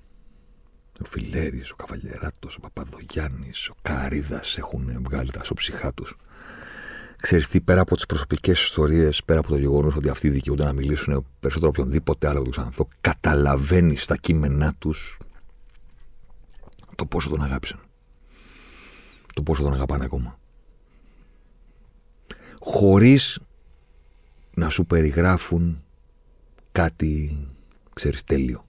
[1.00, 6.16] ο Φιλέρης, ο Καβαλιεράτος, ο Παπαδογιάννης, ο Καρίδας έχουν βγάλει τα σοψυχά τους.
[7.16, 10.72] Ξέρεις τι, πέρα από τις προσωπικές ιστορίες, πέρα από το γεγονός ότι αυτοί δικαιούνται να
[10.72, 15.18] μιλήσουν περισσότερο από οποιονδήποτε άλλο τους ξανθώ, καταλαβαίνεις στα κείμενά τους
[16.94, 17.80] το πόσο τον αγάπησαν.
[19.34, 20.38] Το πόσο τον αγαπάνε ακόμα
[22.60, 23.38] χωρίς
[24.54, 25.80] να σου περιγράφουν
[26.76, 27.38] κάτι,
[27.94, 28.64] ξέρεις, τέλειο.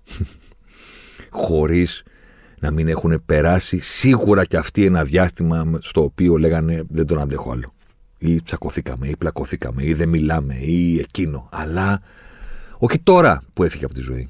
[1.30, 2.03] χωρίς
[2.60, 7.51] να μην έχουν περάσει σίγουρα και αυτοί ένα διάστημα στο οποίο λέγανε δεν τον αντέχω
[7.51, 7.74] άλλο.
[8.18, 11.49] Ή τσακωθήκαμε, ή πλακωθήκαμε, ή δεν μιλάμε, ή εκείνο.
[11.51, 12.01] Αλλά
[12.78, 14.30] όχι τώρα που έφυγε από τη ζωή.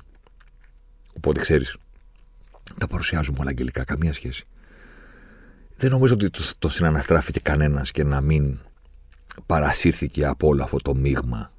[1.17, 1.78] Οπότε ξέρεις,
[2.78, 4.47] τα παρουσιάζουμε όλα αγγελικά, καμία σχέση.
[5.78, 8.59] Δεν νομίζω ότι το, το συναναστράφηκε κανένας και να μην
[9.45, 11.51] παρασύρθηκε από όλο αυτό το μείγμα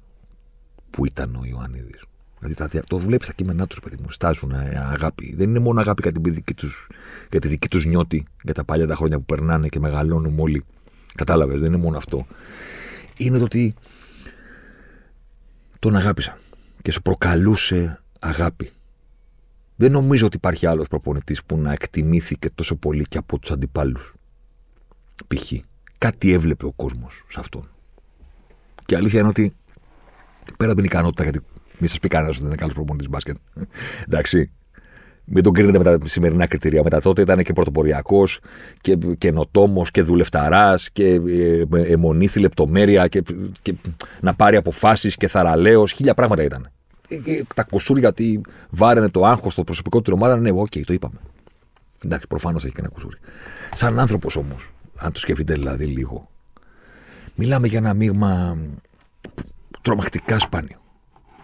[0.89, 2.03] που ήταν ο Ιωαννίδης.
[2.39, 5.35] Δηλαδή το βλέπει στα κείμενά τους, παιδί μου, στάζουν ε, αγάπη.
[5.35, 6.87] Δεν είναι μόνο αγάπη για, την δική τους,
[7.31, 10.63] για τη δική τους νιώτη, για τα παλιά τα χρόνια που περνάνε και μεγαλώνουμε όλοι.
[11.15, 12.25] Κατάλαβες, δεν είναι μόνο αυτό.
[13.17, 13.73] Είναι το ότι
[15.79, 16.37] τον αγάπησαν
[16.81, 18.71] και σου προκαλούσε αγάπη.
[19.75, 24.13] Δεν νομίζω ότι υπάρχει άλλος προπονητής που να εκτιμήθηκε τόσο πολύ και από τους αντιπάλους.
[25.27, 25.51] Π.χ.
[25.97, 27.69] Κάτι έβλεπε ο κόσμος σε αυτόν.
[28.85, 29.55] Και η αλήθεια είναι ότι
[30.57, 31.41] πέρα από την ικανότητα, γιατί
[31.79, 33.35] μην σας πει κανένας ότι δεν είναι καλός προπονητής μπάσκετ.
[34.07, 34.51] Εντάξει.
[35.31, 36.83] Μην τον κρίνετε με τα σημερινά κριτήρια.
[36.83, 38.39] Μετά τότε ήταν και πρωτοποριακός
[38.81, 43.23] και καινοτόμος και δουλευταράς και ε, εμμονή στη λεπτομέρεια και,
[43.61, 43.73] και
[44.21, 45.91] να πάρει αποφάσεις και θαρραλέος.
[45.91, 46.69] Χίλια πράγματα ήταν.
[47.09, 50.93] Ε, τα κουσούρια ότι βάραινε το άγχος στο προσωπικό του ομάδα, ναι, οκ, okay, το
[50.93, 51.19] είπαμε.
[52.05, 53.17] Εντάξει, προφανώς έχει και ένα κουσούρι.
[53.73, 56.29] Σαν άνθρωπος όμως, αν το σκεφτείτε δηλαδή λίγο.
[57.35, 58.57] Μιλάμε για ένα μείγμα
[59.81, 60.78] τρομακτικά σπάνιο.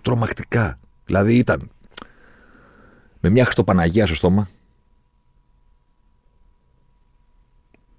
[0.05, 0.79] Τρομακτικά.
[1.05, 1.69] Δηλαδή ήταν
[3.19, 4.49] με μια Χριστοπαναγία στο στόμα,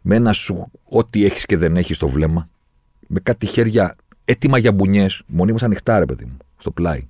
[0.00, 2.48] με ένα σου ό,τι έχεις και δεν έχεις στο βλέμμα,
[3.06, 7.08] με κάτι χέρια έτοιμα για μπουνιές, μονίμως ανοιχτά ρε παιδί μου, στο πλάι.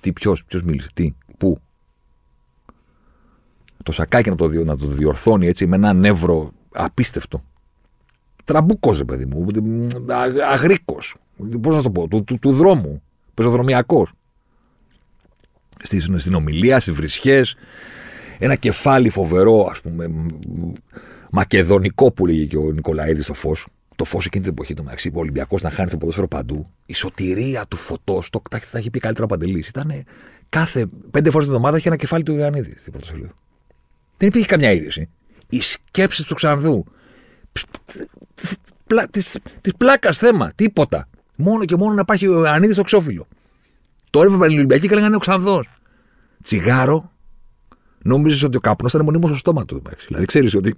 [0.00, 1.58] Τι, ποιος, ποιος μίλησε, τι, πού.
[3.82, 7.42] Το σακάκι να το, να το διορθώνει έτσι με ένα νεύρο απίστευτο
[8.44, 9.46] τραμπούκος, ρε παιδί μου.
[10.50, 11.14] Αγροίκος.
[11.60, 13.02] Πώς να το πω, του, του, του δρόμου.
[13.34, 14.12] Πεζοδρομιακός.
[15.82, 17.56] Στην, στην ομιλία, στις βρισιές.
[18.38, 20.72] ένα κεφάλι φοβερό, ας πούμε, μ, μ,
[21.32, 23.66] μακεδονικό που λέγει και ο Νικολαίδης στο φως.
[23.96, 26.70] Το φως εκείνη την εποχή του μεταξύ, ο Ολυμπιακός να χάνει το ποδόσφαιρο παντού.
[26.86, 29.68] Η σωτηρία του φωτός, το τα τα έχει πει καλύτερα ο Παντελής.
[29.68, 30.04] Ήταν
[30.48, 33.32] κάθε πέντε φορές την εβδομάδα είχε ένα κεφάλι του Ιωαννίδη στην πρωτοσελίδα.
[34.16, 35.08] Δεν υπήρχε καμιά είδηση.
[35.48, 36.84] Η σκέψη του Ξανδού.
[39.60, 40.50] Της πλάκας θέμα.
[40.54, 41.08] Τίποτα.
[41.36, 43.26] Μόνο και μόνο να πάει ο Ιωαννίδης στο ξόφυλλο.
[44.10, 45.64] Τώρα οι Ολυμπιακοί και λέγανε ο Ξανδό.
[46.42, 47.12] Τσιγάρο.
[48.02, 49.76] Νόμιζες ότι ο καπνός ήταν μονίμως στο στόμα του.
[49.76, 50.06] εντάξει.
[50.06, 50.74] Δηλαδή ξέρεις ότι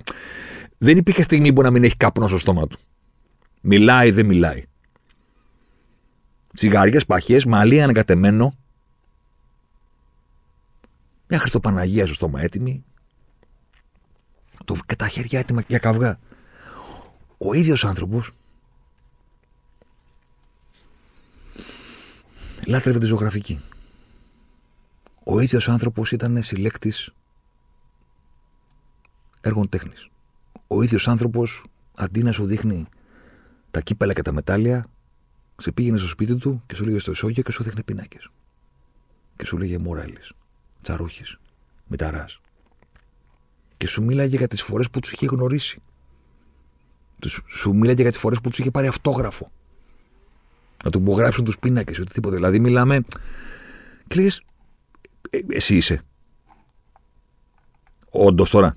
[0.78, 2.78] δεν υπήρχε στιγμή που να μην έχει καπνό στο στόμα του.
[3.62, 4.64] Μιλάει, δεν μιλάει.
[6.54, 8.56] Τσιγάριες, παχές, μαλλί ανακατεμένο.
[11.28, 12.84] Μια Χριστοπαναγία στο στόμα έτοιμη.
[14.64, 16.18] Το, και τα χέρια έτοιμα για καυγά.
[17.38, 18.30] Ο ίδιος άνθρωπος
[22.66, 23.60] λάτρευε τη ζωγραφική.
[25.24, 27.10] Ο ίδιος άνθρωπος ήταν συλλέκτης
[29.40, 30.08] έργων τέχνης.
[30.66, 31.64] Ο ίδιος άνθρωπος,
[31.96, 32.86] αντί να σου δείχνει
[33.70, 34.86] τα κύπελα και τα μετάλλια,
[35.56, 38.18] σε πήγαινε στο σπίτι του και σου λέγε στο ισόγειο και σου δείχνει πίνακε.
[39.36, 40.18] Και σου λέγε Μοράλη,
[40.82, 41.22] Τσαρούχη,
[41.86, 42.40] Μηταράς.
[43.76, 45.82] Και σου μίλαγε για τις φορές που τους είχε γνωρίσει.
[47.18, 49.50] Τους- Σου μίλαγε για τις φορές που τους είχε πάρει αυτόγραφο.
[50.84, 52.36] Να του υπογράψουν τους πίνακες, οτιδήποτε.
[52.36, 53.00] Δηλαδή, μιλάμε.
[54.08, 54.42] Και λέγες,
[55.30, 56.00] «Ε, εσύ είσαι.
[58.10, 58.76] Όντως τώρα.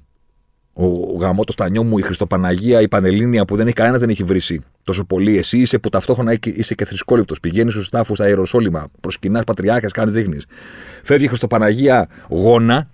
[0.74, 4.10] Ο, ο γαμώ το στανιό μου, η Χριστοπαναγία, η Πανελλήνια που δεν έχει κανένας δεν
[4.10, 4.42] έχει βρίσει
[4.84, 5.38] τόσο πολύ.
[5.38, 7.40] Εσύ είσαι που ταυτόχρονα είσαι- είσαι και θρησκόληπτος.
[7.40, 10.46] Πηγαίνεις στους τάφους στα Ιεροσόλυμα, προσκυνάς πατριάρχες, κάνεις δείχνεις.
[11.04, 12.90] Φεύγει η Χριστοπαναγία γόνα.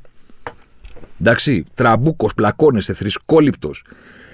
[1.19, 3.83] Εντάξει, τραμπούκος, πλακώνεσαι, θρησκόληπτος.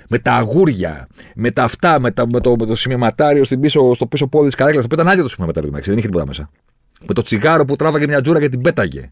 [0.09, 3.93] Με τα αγούρια, με τα αυτά, με, τα, με, το, με το σημειωματάριο στην πίσω,
[3.93, 4.85] στο πίσω πόδι της καρέκλας.
[4.85, 6.49] Το οποίο ήταν άδειο το σημειωματάριο, εντάξει, δεν είχε τίποτα μέσα.
[7.07, 9.09] Με το τσιγάρο που τράβαγε μια τζούρα και την πέταγε.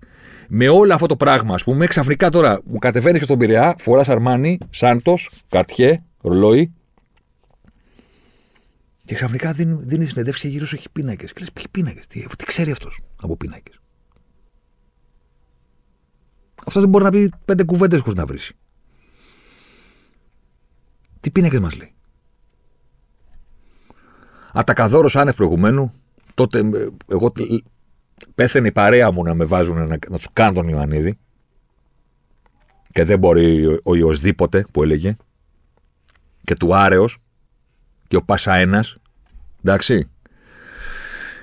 [0.50, 4.10] Με όλο αυτό το πράγμα, ας πούμε, ξαφνικά τώρα μου κατεβαίνεις και στον Πειραιά, φοράς
[4.10, 5.14] αρμάνι, Σάντο,
[5.50, 6.74] Καρτιέ, ρολόι.
[9.06, 11.34] Και ξαφνικά δίνει, δίνεις συνεντεύξεις και γύρω σου έχει πίνακες.
[11.34, 13.80] Και λες, ποιοι πίνακες, τι, τι ξέρει αυτός από πίνακες.
[16.66, 18.52] Αυτό δεν μπορεί να πει πέντε κουβέντες χωρίς να βρεις.
[21.26, 21.93] Τι πίνακες μας λέει.
[24.53, 25.93] Ατακαδόρος άνευ προηγουμένου,
[26.34, 27.63] τότε ε, εγώ τ-
[28.36, 31.17] πέθαινε η παρέα μου να με βάζουν να, να τους κάνουν τον Ιωαννίδη.
[32.91, 35.15] Και δεν μπορεί ο, ο Ιωσδήποτε που έλεγε.
[36.43, 37.17] Και του Άρεος
[38.07, 38.97] και ο Πασαένας.
[39.63, 40.09] Εντάξει.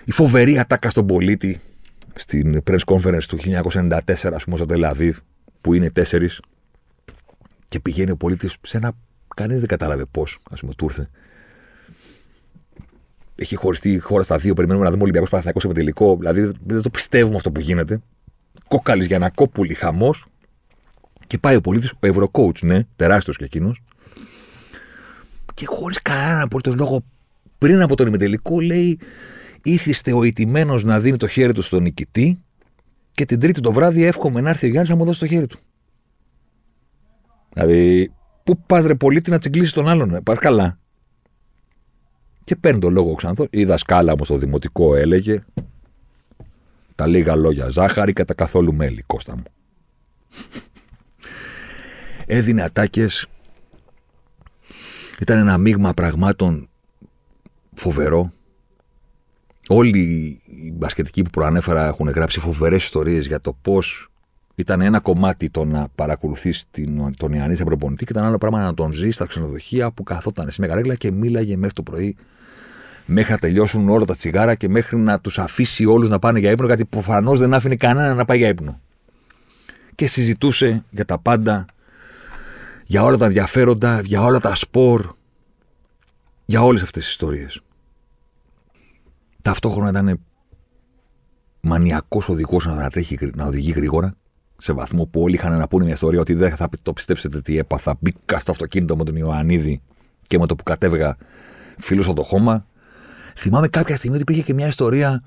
[0.04, 1.60] Η φοβερή ατάκα στον πολίτη
[2.14, 4.00] στην press conference του 1994,
[4.34, 5.18] ας πούμε, στο Τελαβίβ,
[5.60, 6.40] που είναι τέσσερις.
[7.68, 8.92] Και πηγαίνει ο πολίτης σε ένα.
[9.36, 11.08] Κανείς δεν κατάλαβε πώς, ας πούμε, του ήρθε.
[13.34, 14.54] Έχει χωριστεί η χώρα στα δύο.
[14.54, 16.16] Περιμένουμε να δούμε Ολυμπιακός Παναθυνακό σε τελικό.
[16.16, 18.00] Δηλαδή δεν το πιστεύουμε αυτό που γίνεται.
[18.68, 20.26] Κόκαλης για να κόπουλη χαμός.
[21.26, 23.82] Και πάει ο πολίτης, ο Ευρωκόουτς, ναι, τεράστιος κι εκείνος.
[25.54, 27.04] Και χωρίς κανέναν απολύτω λόγο
[27.58, 28.98] πριν από τον ημιτελικό λέει
[29.62, 32.42] ήθιστε ο ηττημένος να δίνει το χέρι του στον νικητή
[33.12, 35.46] και την Τρίτη το βράδυ εύχομαι να έρθει ο Γιάννης να μου δώσει το χέρι
[35.46, 35.58] του.
[37.52, 38.12] Δηλαδή,
[38.44, 40.78] πού πας ρε πολίτη να τσιγκλίσεις τον άλλον, ε, πας καλά.
[42.44, 43.46] Και παίρνει τον λόγο ο Ξανθός.
[43.50, 45.44] Η δασκάλα μου στο δημοτικό έλεγε
[46.94, 49.42] τα λίγα λόγια ζάχαρη και τα καθόλου μέλι, Κώστα μου.
[52.26, 53.26] Έδινε ατάκες
[55.20, 56.68] ήταν ένα μείγμα πραγμάτων
[57.74, 58.32] φοβερό.
[59.68, 59.98] Όλοι
[60.44, 64.11] οι μπασκετικοί που προανέφερα έχουν γράψει φοβερές ιστορίες για το πώς
[64.54, 66.64] ήταν ένα κομμάτι το να παρακολουθείς
[67.16, 70.50] τον Ιωαννίδη σαν προπονητή και ήταν άλλο πράγμα να τον ζεις στα ξενοδοχεία που καθόταν
[70.50, 72.16] σε μια καρέκλα και μίλαγε μέχρι το πρωί,
[73.06, 76.50] μέχρι να τελειώσουν όλα τα τσιγάρα και μέχρι να τους αφήσει όλους να πάνε για
[76.50, 78.80] ύπνο, γιατί προφανώς δεν άφηνε κανένα να πάει για ύπνο.
[79.94, 81.66] Και συζητούσε για τα πάντα,
[82.84, 85.14] για όλα τα ενδιαφέροντα, για όλα τα σπορ,
[86.44, 87.60] για όλες αυτές τις ιστορίες.
[89.42, 90.20] Ταυτόχρονα ήταν
[91.60, 94.14] μανιακός οδηγός να, τρέχει, να οδηγεί γρήγορα,
[94.62, 97.58] σε βαθμό που όλοι είχαν να πούνε μια ιστορία ότι δεν θα το πιστέψετε τι
[97.58, 97.96] έπαθα.
[98.00, 99.80] Μπήκα στο αυτοκίνητο με τον Ιωαννίδη
[100.26, 101.16] και με το που κατέβγα
[101.78, 102.66] φιλούσα το χώμα.
[103.36, 105.22] Θυμάμαι κάποια στιγμή ότι υπήρχε και μια ιστορία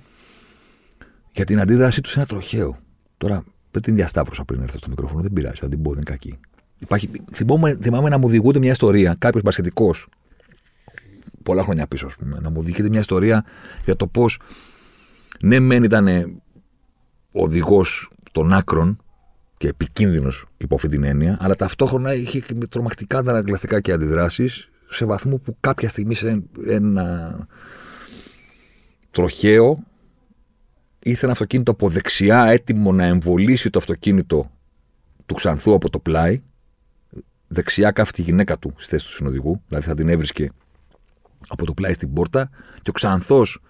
[1.32, 2.78] για την αντίδρασή του σε ένα τροχαίο.
[3.18, 6.12] Τώρα δεν την διασταύρωσα πριν έρθω στο μικρόφωνο, δεν πειράζει, θα την πω, δεν είναι
[6.12, 6.40] κακή.
[6.80, 9.96] Υπάρχει, θυμάμαι, θυμάμαι να μου διηγούνται μια ιστορία, κάποιος μπασχετικό,
[11.44, 13.46] πολλά χρόνια πίσω, ας πούμε, να μου διηγείται μια ιστορία
[13.86, 14.40] για το πώς
[15.44, 16.08] ναι, μεν ήταν
[17.32, 19.00] οδηγός των άκρων
[19.58, 25.06] και επικίνδυνος υπό αυτή την έννοια, αλλά ταυτόχρονα είχε και τρομακτικά αντανακλαστικά και αντιδράσεις σε
[25.06, 27.38] βαθμό που κάποια στιγμή σε ένα
[29.12, 29.84] τροχαίο
[31.00, 34.52] ήρθε ένα αυτοκίνητο από δεξιά έτοιμο να εμβολήσει το αυτοκίνητο
[35.26, 36.42] του Ξανθού από το πλάι,
[37.48, 40.52] δεξιά κάθεται η γυναίκα του στη θέση του συνοδηγού, δηλαδή θα την έβρισκε
[41.48, 42.50] από το πλάι στην πόρτα,
[42.82, 43.62] και ο Ξανθός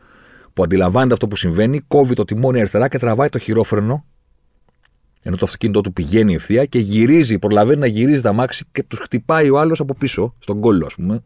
[0.54, 4.06] που αντιλαμβάνεται αυτό που συμβαίνει, κόβει το τιμόνι αριστερά και τραβάει το χειρόφρενο,
[5.28, 9.00] ενώ το αυτοκίνητό του πηγαίνει ευθεία και γυρίζει, προλαβαίνει να γυρίζει τα μάξι και τους
[9.00, 11.24] χτυπάει ο άλλος από πίσω, στον κόλλο, ας πούμε,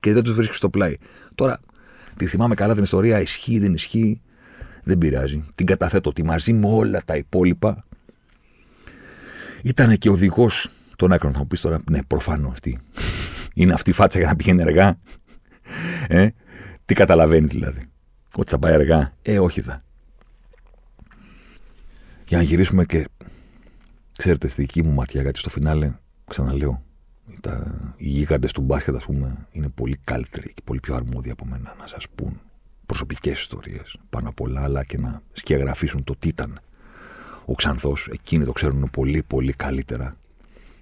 [0.00, 0.96] και δεν τους βρίσκει στο πλάι.
[1.34, 1.60] Τώρα,
[2.16, 4.20] τη θυμάμαι καλά την ιστορία, ισχύει, δεν ισχύει.
[4.82, 5.44] Δεν πειράζει.
[5.54, 7.78] Την καταθέτω ότι μαζί με όλα τα υπόλοιπα
[9.62, 11.32] ήταν και οδηγός των άκρων.
[11.32, 12.54] Θα μου πεις τώρα, ναι, προφανώ.
[12.62, 12.76] Τι.
[13.54, 14.98] Είναι αυτή η φάτσα για να πηγαίνει αργά.
[16.08, 16.28] Ε,
[16.84, 17.84] τι καταλαβαίνεις δηλαδή.
[18.36, 19.12] Ότι θα πάει αργά.
[19.22, 19.82] Ε, όχι θα.
[22.26, 23.08] Για να γυρίσουμε και
[24.22, 25.92] ξέρετε στη δική μου ματιά, γιατί στο φινάλε,
[26.28, 26.82] ξαναλέω,
[27.40, 31.44] τα, οι γίγαντες του μπάσκετ, ας πούμε, είναι πολύ καλύτεροι και πολύ πιο αρμόδιοι από
[31.44, 32.40] μένα να σας πούν
[32.86, 36.60] προσωπικές ιστορίες πάνω απ' όλα, αλλά και να σκιαγραφίσουν το τι ήταν
[37.44, 38.08] ο Ξανθός.
[38.12, 40.16] Εκείνοι το ξέρουν πολύ, πολύ καλύτερα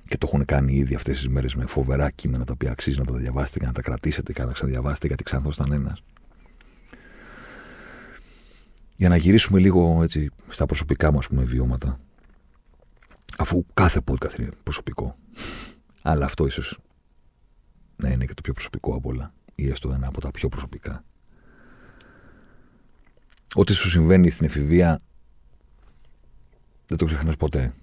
[0.04, 3.04] και το έχουν κάνει ήδη αυτές τις μέρες με φοβερά κείμενα τα οποία αξίζει να
[3.04, 6.02] τα διαβάσετε και να τα κρατήσετε και να τα ξαναδιαβάσετε γιατί Ξανθός ήταν ένας.
[8.96, 12.00] Για να γυρίσουμε λίγο έτσι στα προσωπικά μου πούμε, βιώματα.
[13.38, 15.16] Αφού κάθε podcast είναι προσωπικό.
[16.02, 16.78] Αλλά αυτό ίσως
[17.96, 19.32] να είναι και το πιο προσωπικό από όλα.
[19.54, 21.04] Ή έστω ένα από τα πιο προσωπικά.
[23.54, 25.00] Ό,τι σου συμβαίνει στην εφηβεία
[26.86, 27.74] δεν το ξεχνάς ποτέ.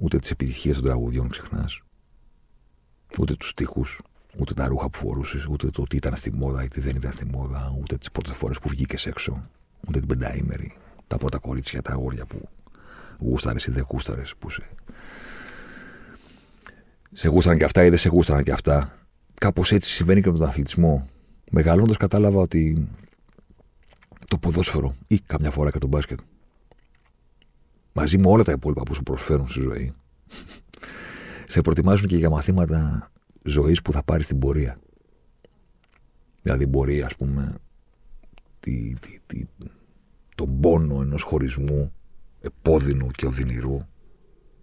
[0.00, 1.80] Ούτε τις επιτυχίες των τραγουδιών ξεχνάς.
[3.18, 3.84] Ούτε τους τείχου,
[4.38, 7.12] ούτε τα ρούχα που φορούσες, ούτε το τι ήταν στη μόδα ή τι δεν ήταν
[7.12, 9.48] στη μόδα, ούτε τις πρώτες φορές που βγήκες έξω,
[9.88, 10.76] ούτε την πενταήμερη,
[11.06, 12.48] τα πρώτα κορίτσια, τα αγόρια που
[13.18, 14.68] γούσταρες ή δεν γούσταρες, που σε.
[17.12, 18.98] Σε γούσταραν και αυτά ή δεν σε γούσταραν και αυτά.
[19.34, 21.08] Κάπως έτσι συμβαίνει και με τον αθλητισμό.
[21.50, 22.88] Μεγαλώντα κατάλαβα ότι
[24.26, 26.18] το ποδόσφαιρο ή καμιά φορά και το μπάσκετ
[27.94, 29.92] μαζί με όλα τα υπόλοιπα που σου προσφέρουν στη ζωή,
[31.52, 33.10] σε προετοιμάζουν και για μαθήματα
[33.44, 34.78] ζωής που θα πάρεις στην πορεία.
[36.42, 37.54] Δηλαδή, μπορεί, ας πούμε,
[38.60, 39.44] τη, τη, τη,
[40.34, 41.92] τον πόνο ενός χωρισμού
[42.44, 43.80] επώδυνου και οδυνηρού,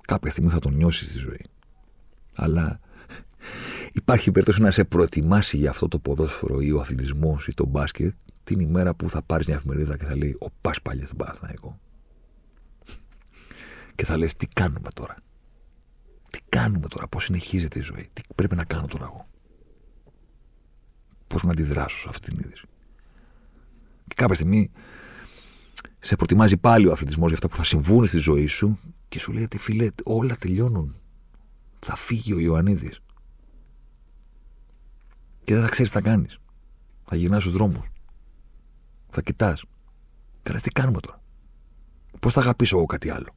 [0.01, 1.45] κάποια στιγμή θα τον νιώσεις στη ζωή.
[2.35, 2.79] Αλλά
[3.91, 8.13] υπάρχει περίπτωση να σε προετοιμάσει για αυτό το ποδόσφαιρο ή ο αθλητισμός ή το μπάσκετ
[8.43, 11.79] την ημέρα που θα πάρεις μια εφημερίδα και θα λέει Ο Πας πάλι στον Παναθηναϊκό
[13.95, 15.15] και θα λες τι κάνουμε τώρα;
[16.29, 19.27] Τι κάνουμε τώρα, πώς συνεχίζεται η ζωή, τι πρέπει να κάνω τώρα εγώ;
[21.27, 22.65] Πώς να αντιδράσω σε αυτή την είδηση;
[24.07, 24.71] Και κάποια στιγμή
[26.03, 29.31] σε προτιμάζει πάλι ο αθλητισμός για αυτά που θα συμβούν στη ζωή σου και σου
[29.31, 30.95] λέει ότι φίλε όλα τελειώνουν.
[31.79, 32.99] Θα φύγει ο Ιωαννίδης.
[35.43, 36.37] Και δεν θα ξέρεις τι θα κάνεις.
[37.05, 37.91] Θα γυρνάς στους δρόμους.
[39.09, 39.63] Θα κοιτάς.
[40.43, 41.21] Καλά, τι κάνουμε τώρα;
[42.19, 43.35] Πώς θα αγαπήσω εγώ κάτι άλλο;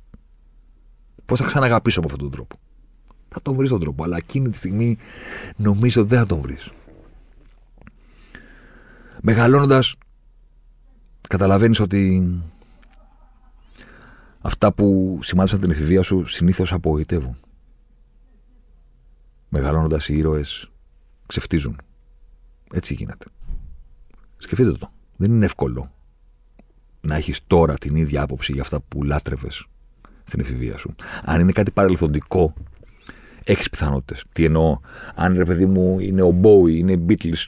[1.24, 2.56] Πώς θα ξαναγαπήσω με αυτόν τον τρόπο;
[3.28, 4.96] Θα τον βρεις τον τρόπο, αλλά εκείνη τη στιγμή
[5.56, 6.70] νομίζω ότι δεν θα τον βρεις.
[9.22, 9.94] Μεγαλώνοντας,
[11.28, 12.32] καταλαβαίνεις ότι
[14.44, 17.36] αυτά που σημάδισαν την εφηβεία σου συνήθως απογοητεύουν.
[19.48, 20.70] Μεγαλώνοντας, οι ήρωες
[21.26, 21.80] ξεφτίζουν.
[22.72, 23.26] Έτσι γίνεται.
[24.36, 24.90] Σκεφτείτε το.
[25.16, 25.92] Δεν είναι εύκολο
[27.00, 29.66] να έχεις τώρα την ίδια άποψη για αυτά που λάτρευες
[30.24, 30.94] στην εφηβεία σου.
[31.24, 32.54] Αν είναι κάτι παρελθοντικό,
[33.44, 34.24] έχεις πιθανότητες.
[34.32, 34.78] Τι εννοώ,
[35.14, 37.44] αν ρε παιδί μου είναι ο Bowie, είναι οι Beatles.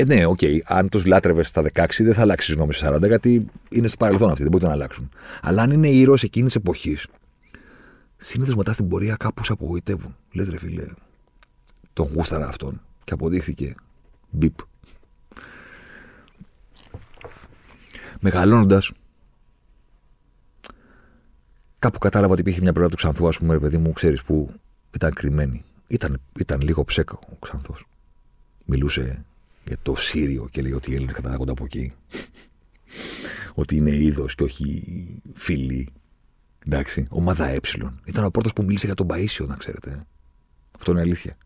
[0.00, 0.38] Ε, ναι, οκ.
[0.40, 0.58] Okay.
[0.64, 4.28] Αν τους λάτρευες στα 16, δεν θα αλλάξεις γνώμη στα 40, γιατί είναι στο παρελθόν
[4.28, 5.08] αυτοί, δεν μπορείτε να αλλάξουν.
[5.42, 7.06] Αλλά αν είναι ήρωες εκείνης της εποχής,
[8.16, 10.16] συνήθως μετά στην πορεία κάπως απογοητεύουν.
[10.32, 10.86] Λες ρε φίλε,
[11.92, 13.74] τον γούσταρα αυτόν και αποδείχθηκε
[14.30, 14.54] μπιπ.
[18.20, 18.92] Μεγαλώνοντας,
[21.78, 24.54] Κάπου κατάλαβα ότι υπήρχε μια πλευρά του Ξανθού, ας πούμε, ρε παιδί μου, ξέρεις που
[24.94, 25.64] ήταν κρυμμένη.
[25.86, 27.86] Ήταν, ήταν λίγο ψέκο ο Ξανθός.
[28.64, 29.24] Μιλούσε
[29.66, 31.92] για το Σύριο και λέει ότι οι Έλληνες κατάγονται από εκεί.
[33.54, 34.82] ότι είναι είδος και όχι
[35.34, 35.88] φίλοι.
[36.66, 37.60] Εντάξει, ομάδα Ε.
[38.04, 40.04] Ήταν ο πρώτος που μίλησε για τον Παίσιο, να ξέρετε.
[40.78, 41.36] Αυτό είναι αλήθεια.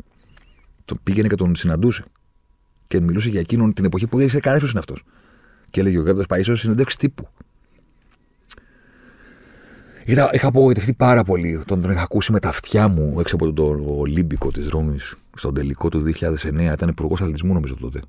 [0.84, 2.04] Τον πήγαινε και τον συναντούσε.
[2.86, 5.02] Και μιλούσε για εκείνον την εποχή που δεν ήξερε κανένας είναι αυτός.
[5.70, 7.28] Και έλεγε ο Γκάρντο Παίσιος συνεντεύξεις τύπου.
[10.04, 11.60] Είχα, είχα απογοητευτεί πάρα πολύ.
[11.66, 15.54] Τον, τον είχα ακούσει με τα αυτιά μου έξω από τον Ολύμπικο της Ρώμης στον
[15.54, 16.72] τελικό του 2009.
[16.72, 18.00] Ήταν υπουργός αθλητισμού, νομίζω τότε.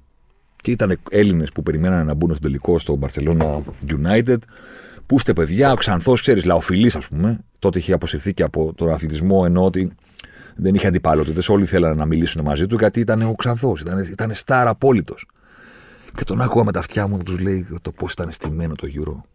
[0.61, 4.37] Και ήταν Έλληνες που περιμέναν να μπουν στον τελικό στο Barcelona United.
[5.05, 7.39] Πού είστε παιδιά, ο Ξανθός, ξέρεις, λαοφιλής, ας πούμε.
[7.59, 9.91] Τότε είχε αποσυρθεί και από τον αθλητισμό, ενώ ότι
[10.55, 11.49] δεν είχε αντιπαλότητες.
[11.49, 13.81] Όλοι θέλανε να μιλήσουν μαζί του γιατί ήταν ο Ξανθός.
[13.81, 15.27] Ήταν, ήταν στάρα απόλυτος.
[16.15, 18.85] Και τον άκουγα με τα αυτιά μου που τους λέει το πώς ήταν στημένο το
[18.85, 19.25] γύρο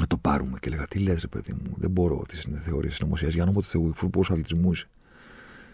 [0.00, 0.58] να το πάρουμε.
[0.60, 3.34] Και λέγα, τι λες, ρε παιδί μου, δεν μπορώ τις θεωρίες συνωμοσίας.
[3.34, 4.88] Για όνομα του Θεού, φούρπο αθλητισμούς είσαι.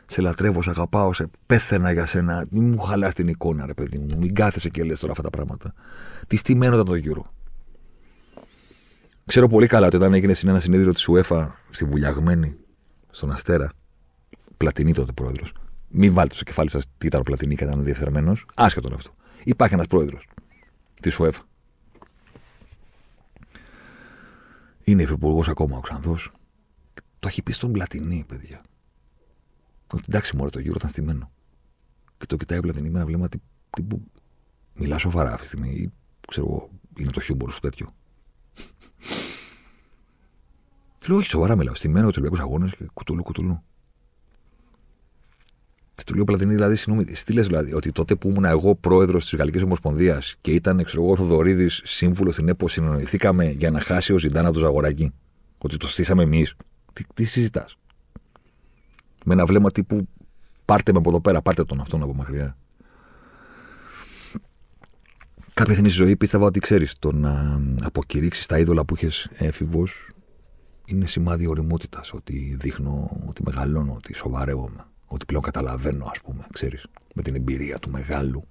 [0.06, 2.46] Σε λατρεύω, σε αγαπάω, σε πέθαινα για σένα.
[2.50, 4.18] Μην μου χαλάς την εικόνα, ρε παιδί μου.
[4.18, 5.74] Μην κάθεσαι και λες τώρα αυτά τα πράγματα.
[6.26, 7.32] Τι στημένο ήταν το γύρο.
[9.26, 12.56] Ξέρω πολύ καλά ότι όταν έγινε ένα συνέδριο της UEFA στη Βουλιαγμένη,
[13.10, 13.72] στον Αστέρα,
[14.56, 15.52] Πλατινή τότε πρόεδρος.
[15.88, 18.36] Μην βάλετε στο κεφάλι σας τι ήταν ο Πλατινή και ήταν διεφθαρμένο.
[18.54, 19.10] Άσχετο αυτό.
[19.44, 20.26] Υπάρχει ένας πρόεδρος
[21.00, 21.40] της UEFA.
[24.85, 26.16] Είναι υφυπουργός ακόμα ο Ξανθό.
[27.18, 28.62] Το έχει πει στον Πλατινή, παιδιά.
[29.93, 31.31] Ότι εντάξει, μόνο το γύρο ήταν στημένο.
[32.18, 33.28] Και το κοιτάει ο Πλατινή με ένα βλέμμα
[33.70, 34.03] τύπου.
[34.74, 35.70] Μιλά σοβαρά αυτή τη στιγμή.
[35.70, 35.91] Ή
[36.28, 37.95] ξέρω εγώ, είναι το χιούμορ σου τέτοιο.
[41.09, 41.74] Λέω, όχι σοβαρά μιλάω.
[41.74, 43.62] Στημένο του Ολυμπιακού Αγώνε και κουτουλού κουτουλού.
[46.01, 49.24] Και του λέω Πλατινή, δηλαδή, συγγνώμη, τι λες, δηλαδή, ότι τότε που ήμουν εγώ πρόεδρος
[49.24, 54.12] της Γαλλικής Ομοσπονδίας και ήταν, ξέρω εγώ, Θοδωρίδης σύμβουλος στην ΕΠΟ, συνεννοηθήκαμε για να χάσει
[54.12, 55.12] ο Ζιντάνα από το Ζαγοράκι.
[55.59, 56.55] Ότι το στήσαμε εμείς.
[56.92, 57.76] Τι, τι συζητάς;
[59.24, 60.09] Με ένα βλέμμα τύπου
[60.64, 62.57] πάρτε με από εδώ πέρα, πάρτε τον αυτόν από μακριά.
[65.55, 69.84] Κάποια στιγμή στη ζωή πίστευα ότι ξέρεις, το να αποκηρύξεις τα είδωλα που είχες έφηβο
[70.84, 72.12] είναι σημάδι οριμότητας.
[72.12, 77.78] Ότι δείχνω ότι μεγαλώνω, ότι σοβαρεύομαι ότι πλέον καταλαβαίνω, ας πούμε, ξέρεις, με την εμπειρία
[77.78, 78.44] του μεγάλου,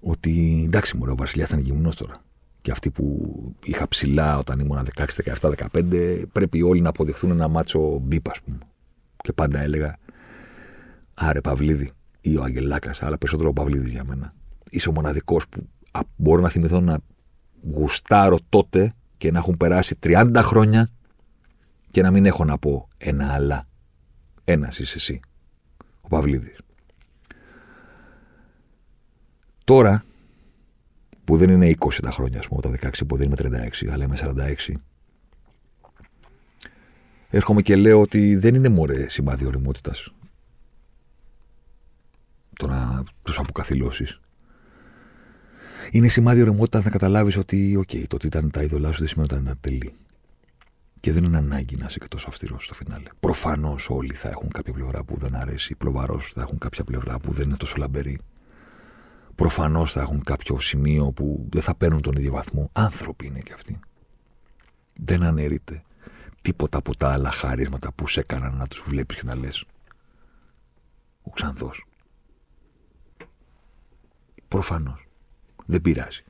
[0.00, 2.16] ότι εντάξει, μου ο Βασιλιάς ήταν γυμνός τώρα.
[2.60, 3.32] Και αυτοί που
[3.64, 5.04] είχα ψηλά όταν ήμουν 16,
[5.40, 8.58] 17, 15, πρέπει όλοι να αποδεχθούν ένα μάτσο μπίπ, ας πούμε.
[9.16, 9.96] Και πάντα έλεγα,
[11.14, 11.90] Άρε Παυλίδη
[12.20, 14.32] ή ο Αγγελάκας, αλλά περισσότερο ο Παυλίδης για μένα.
[14.70, 15.68] Είσαι ο μοναδικός που
[16.16, 16.98] μπορώ να θυμηθώ να
[17.62, 20.90] γουστάρω τότε και να έχουν περάσει 30 χρόνια
[21.90, 23.66] και να μην έχω να πω ένα αλλά.
[24.44, 25.20] Ένας είσαι εσύ,
[26.00, 26.58] ο Παυλίδης.
[29.64, 30.04] Τώρα,
[31.24, 34.04] που δεν είναι 20 τα χρόνια, ας πούμε, τα 16 που δεν είμαι 36, αλλά
[34.04, 34.74] είμαι 46,
[37.28, 40.12] έρχομαι και λέω ότι δεν είναι μωρέ σημάδι ωριμότητας
[42.56, 44.20] το να τους αποκαθηλώσεις.
[45.90, 49.08] Είναι σημάδι ωριμότητα να καταλάβεις ότι, OK, okay, το ότι ήταν τα είδωλά σου δεν
[49.08, 49.92] σημαίνει ότι ήταν τέλειοι.
[51.02, 53.08] Και δεν είναι ανάγκη να είσαι και τόσο αυστηρός στο φινάλε.
[53.20, 55.74] Προφανώς όλοι θα έχουν κάποια πλευρά που δεν αρέσει.
[55.74, 58.18] Προφανώς θα έχουν κάποια πλευρά που δεν είναι τόσο λαμπερή.
[59.34, 62.70] Προφανώς θα έχουν κάποιο σημείο που δεν θα παίρνουν τον ίδιο βαθμό.
[62.72, 63.80] Άνθρωποι είναι και αυτοί.
[65.00, 65.82] Δεν αναιρείται
[66.42, 69.64] τίποτα από τα άλλα χαρίσματα που σε έκαναν να τους βλέπεις και να λες.
[71.22, 71.86] Ο Ξανθός.
[74.48, 75.06] Προφανώς.
[75.66, 76.24] Δεν πειράζει.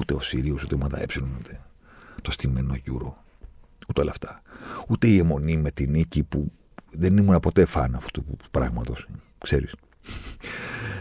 [0.00, 1.06] Ούτε ο Σύριος, ούτε ομάδα ε,
[1.38, 1.64] ούτε
[2.24, 3.16] το στημένο γιούρο.
[3.88, 4.42] Ούτε όλα αυτά.
[4.88, 6.52] Ούτε η εμμονή με την νίκη που
[6.90, 9.06] δεν ήμουν ποτέ φαν αυτού του πράγματος.
[9.38, 9.74] Ξέρεις.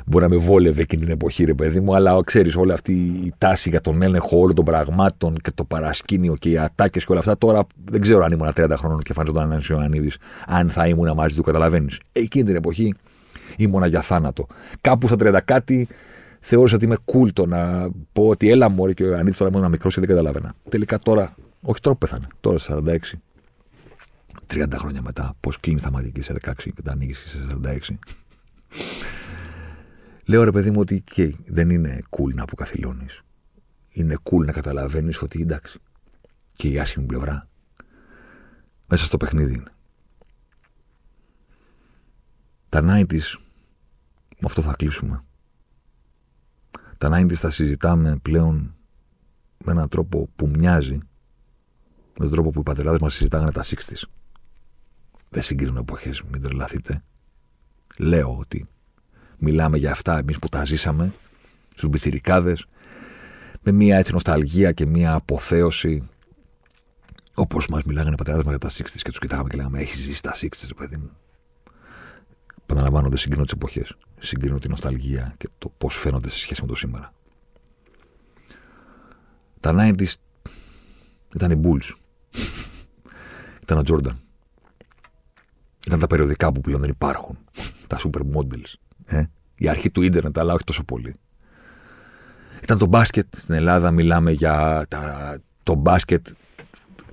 [0.05, 3.33] Μπορεί να με βόλευε εκείνη την εποχή, ρε παιδί μου, αλλά ξέρεις, όλη αυτή η
[3.37, 7.19] τάση για τον έλεγχο όλων των πραγμάτων και το παρασκήνιο και οι ατάκες και όλα
[7.19, 7.37] αυτά.
[7.37, 10.17] Τώρα δεν ξέρω αν ήμουν 30 χρόνων και φάνηκε ένα Ιωαννίδης,
[10.47, 11.99] αν θα ήμουν μαζί του, καταλαβαίνεις.
[12.11, 12.93] Εκείνη την εποχή
[13.57, 14.47] ήμουνα για θάνατο.
[14.81, 15.87] Κάπου στα 30 κάτι
[16.45, 19.69] θεώρησα ότι είμαι cool το να πω ότι έλα μόρι και ο Ιωαννίδης τώρα ήμουν
[19.69, 20.53] μικρό και δεν καταλάβαινα.
[20.69, 22.97] Τελικά τώρα, όχι τώρα που πέθανε, τώρα 46.
[24.47, 27.97] 30 χρόνια μετά, πώς κλείνει η θαματική σε 16 και τα ανοίγεις σε 46.
[30.25, 33.21] Λέω ρε παιδί μου ότι και δεν είναι cool να αποκαθιλώνεις.
[33.89, 35.79] Είναι cool να καταλαβαίνεις ότι εντάξει.
[36.51, 37.47] Και η άσχημη πλευρά
[38.87, 39.71] μέσα στο παιχνίδι είναι.
[42.69, 43.37] Τα 90's,
[44.29, 45.23] με αυτό θα κλείσουμε.
[47.03, 48.75] Τα 90's τα συζητάμε πλέον
[49.65, 50.97] με έναν τρόπο που μοιάζει
[52.17, 54.03] με τον τρόπο που οι πατεράδες μας συζητάγανε τα 60's.
[55.29, 57.03] Δεν συγκρίνουν εποχές, μην τρελαθείτε.
[57.97, 58.67] Λέω ότι
[59.37, 61.13] μιλάμε για αυτά εμείς που τα ζήσαμε
[61.73, 62.57] στους μπιτσιρικάδε
[63.61, 66.03] με μια έτσι νοσταλγία και μια αποθέωση
[67.33, 70.01] όπως μας μιλάγανε οι πατεράδες μας για τα 60's και τους κοιτάγαμε και λέγαμε Έχεις
[70.01, 71.09] ζήσει τα 60's, παιδί μου.
[72.73, 73.95] Παναλαμβάνω, δεν συγκρίνω τις εποχές.
[74.19, 77.13] Συγκρίνω την νοσταλγία και το πώς φαίνονται σε σχέση με το σήμερα.
[79.59, 80.13] Τα 90s
[81.35, 81.91] ήταν οι Bulls.
[83.61, 84.15] ήταν ο Jordan.
[85.85, 87.37] Ήταν τα περιοδικά που πλέον δεν υπάρχουν.
[87.87, 88.73] τα supermodels.
[89.05, 89.23] Ε;
[89.55, 91.15] Η αρχή του ίντερνετ, αλλά όχι τόσο πολύ.
[92.63, 93.91] Ήταν το μπάσκετ στην Ελλάδα.
[93.91, 96.27] Μιλάμε για τα, το μπάσκετ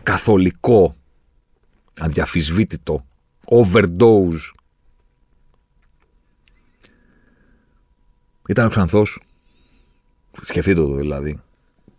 [0.02, 0.96] καθολικό,
[1.98, 3.06] αδιαφυσβήτητο,
[3.44, 4.59] overdose
[8.50, 9.20] Ήταν ο Ξανθός.
[10.42, 11.40] Σκεφτείτε το δηλαδή.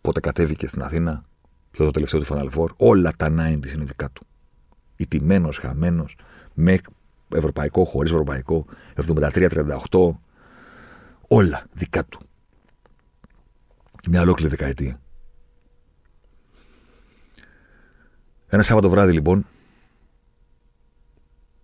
[0.01, 1.25] Πότε κατέβηκε στην Αθήνα,
[1.71, 3.31] ποιο το τελευταίο του Final Όλα τα 90
[3.73, 4.25] είναι δικά του.
[4.95, 6.17] Ιτημένος, χαμένος,
[6.53, 6.79] με
[7.35, 10.19] ευρωπαϊκό, χωρίς ευρωπαϊκό, 73-38.
[11.27, 12.19] Όλα δικά του.
[14.09, 15.01] Μια ολόκληρη δεκαετία.
[18.47, 19.45] Ένα Σάββατο βράδυ λοιπόν,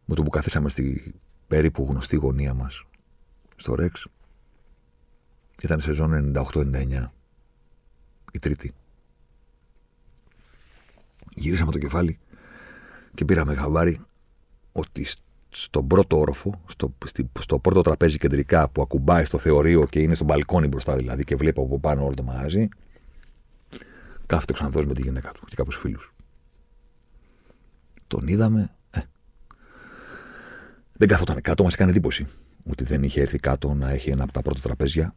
[0.06, 1.16] με το που καθίσαμε στη
[1.48, 2.86] περίπου γνωστή γωνία μας
[3.56, 4.08] στο Ρεξ,
[5.64, 7.06] ήταν σεζόν 98-99,
[8.32, 8.74] η τρίτη.
[11.36, 12.20] Γυρίσαμε το κεφάλι
[13.14, 14.02] και πήραμε χαμπάρι
[14.72, 15.06] ότι
[15.50, 20.16] στον πρώτο όροφο, στο, στη, στο πρώτο τραπέζι κεντρικά που ακουμπάει στο θεωρείο και είναι
[20.16, 22.68] στο μπαλκόνι μπροστά δηλαδή και βλέπει από πάνω όλο το μαγαζί,
[24.26, 26.14] κάθεται ο Ξανθός με τη γυναίκα του και κάποιους φίλους.
[28.08, 28.76] Τον είδαμε.
[28.90, 29.00] Ε.
[30.94, 32.28] Δεν καθόταν κάτω, μας έκανε εντύπωση
[32.70, 35.16] ότι δεν είχε έρθει κάτω να έχει ένα από τα πρώτα τραπέζια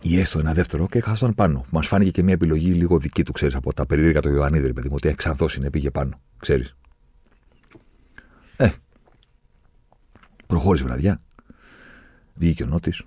[0.00, 1.64] ή έστω ένα δεύτερο και καθόταν πάνω.
[1.72, 4.88] Μας φάνηκε και μια επιλογή λίγο δική του, ξέρεις, από τα περίεργα του Ιωαννίδη, παιδί
[4.88, 6.76] μου, ότι ξανθό είναι, πήγε πάνω, ξέρεις.
[8.56, 8.70] Ε,
[10.46, 11.20] προχώρησε βραδιά.
[12.34, 13.02] Βγήκε ο Νότης.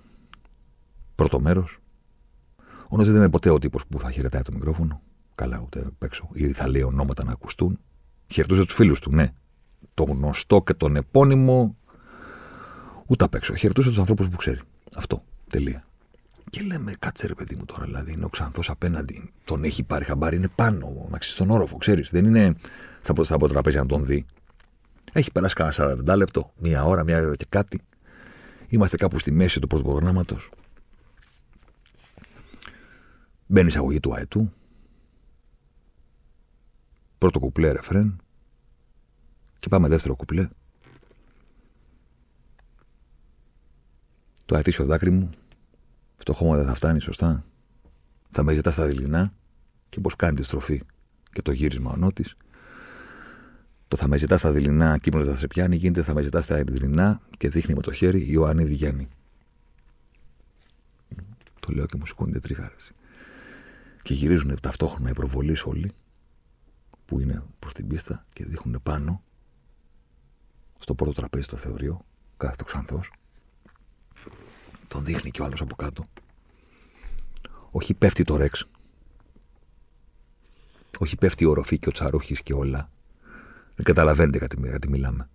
[1.14, 1.78] Πρώτο μέρος.
[2.90, 5.02] Ο Νότης δεν είναι ποτέ ο τύπος που θα χαιρετάει το μικρόφωνο.
[5.34, 6.28] Καλά, ούτε απ' έξω.
[6.32, 7.78] Ή θα λέει ονόματα να ακουστούν.
[8.26, 9.28] Χαιρετούσε τους φίλους του, ναι.
[9.94, 11.76] Το γνωστό και τον επώνυμο.
[13.06, 13.54] Ούτε απ' έξω.
[13.54, 14.60] Χαιρετούσε τους ανθρώπους που ξέρει.
[14.96, 15.24] Αυτό.
[15.48, 15.84] Τελεία.
[16.52, 19.32] Και λέμε, κάτσε ρε παιδί μου τώρα, δηλαδή είναι ο Ξανθός απέναντι.
[19.44, 22.10] Τον έχει πάρει χαμπάρι, είναι πάνω, να στον όροφο, ξέρεις.
[22.10, 22.56] Δεν είναι
[23.00, 24.26] θα πω από τραπέζι να τον δει.
[25.12, 27.80] Έχει περάσει κανένα 40 λεπτό, μία ώρα, μία ώρα και κάτι.
[28.68, 30.36] Είμαστε κάπου στη μέση του πρώτου προγράμματο.
[33.46, 34.52] Μπαίνει η εισαγωγή του αετού.
[37.18, 38.20] Πρώτο κουπλέ ρεφρέν.
[39.58, 40.48] Και πάμε δεύτερο κουπλέ.
[44.46, 45.30] Το αετήσιο δάκρυ μου
[46.22, 47.44] στο χώμα δεν θα φτάνει σωστά.
[48.30, 49.32] Θα με ζητά στα δειλινά
[49.88, 50.82] και πώς κάνει τη στροφή
[51.32, 52.36] και το γύρισμα ο νότης.
[53.88, 56.64] Το θα με ζητά στα δειλινά, κύμνο θα σε πιάνει, γίνεται θα με ζητά στα
[56.64, 59.08] δειλινά και δείχνει με το χέρι η Ιωάννη Γιάννη.
[61.60, 62.72] Το λέω και μου σηκώνει τρίχα.
[64.02, 65.92] Και γυρίζουν ταυτόχρονα οι προβολείς όλοι
[67.04, 69.22] που είναι προς την πίστα και δείχνουν πάνω
[70.78, 72.04] στο πρώτο τραπέζι το θεωρείο,
[72.36, 73.10] κάθεται ο Ξανθός
[74.92, 76.04] τον δείχνει κι ο άλλος από κάτω.
[77.72, 78.68] Όχι πέφτει το ρεξ.
[80.98, 82.90] Όχι πέφτει η οροφή και ο τσαρούχης και όλα.
[83.74, 85.28] Δεν καταλαβαίνετε κάτι, κάτι μιλάμε.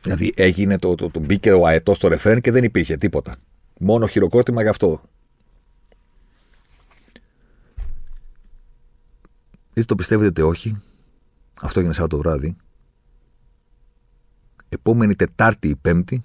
[0.00, 3.36] Δηλαδή έγινε το, το, το, μπήκε ο αετός στο ρεφρέν και δεν υπήρχε τίποτα.
[3.80, 5.00] Μόνο χειροκρότημα γι' αυτό.
[9.70, 10.80] Είτε το πιστεύετε είτε όχι,
[11.60, 12.56] αυτό έγινε Σάββατο βράδυ
[14.68, 16.22] επόμενη Τετάρτη ή Πέμπτη,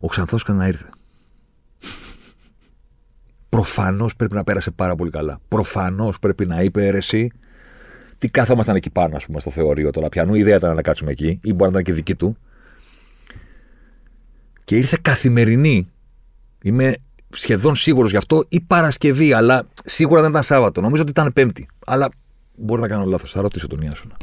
[0.00, 0.90] ο Ξανθός να ήρθε.
[3.48, 5.40] Προφανώς πρέπει να πέρασε πάρα πολύ καλά.
[5.48, 7.30] Προφανώς πρέπει να είπε εσύ
[8.18, 10.08] τι κάθομασταν εκεί πάνω, ας πούμε, στο θεωρείο τώρα.
[10.08, 12.36] Πιανού ιδέα ήταν να κάτσουμε εκεί, ή μπορεί να ήταν και δική του.
[14.64, 15.90] Και ήρθε καθημερινή.
[16.62, 16.96] Είμαι
[17.30, 20.80] σχεδόν σίγουρος γι' αυτό, ή Παρασκευή, αλλά σίγουρα δεν ήταν Σάββατο.
[20.80, 21.68] Νομίζω ότι ήταν Πέμπτη.
[21.86, 22.08] Αλλά
[22.56, 23.32] μπορεί να κάνω λάθος.
[23.32, 24.16] Θα ρωτήσω τον Ιάσονα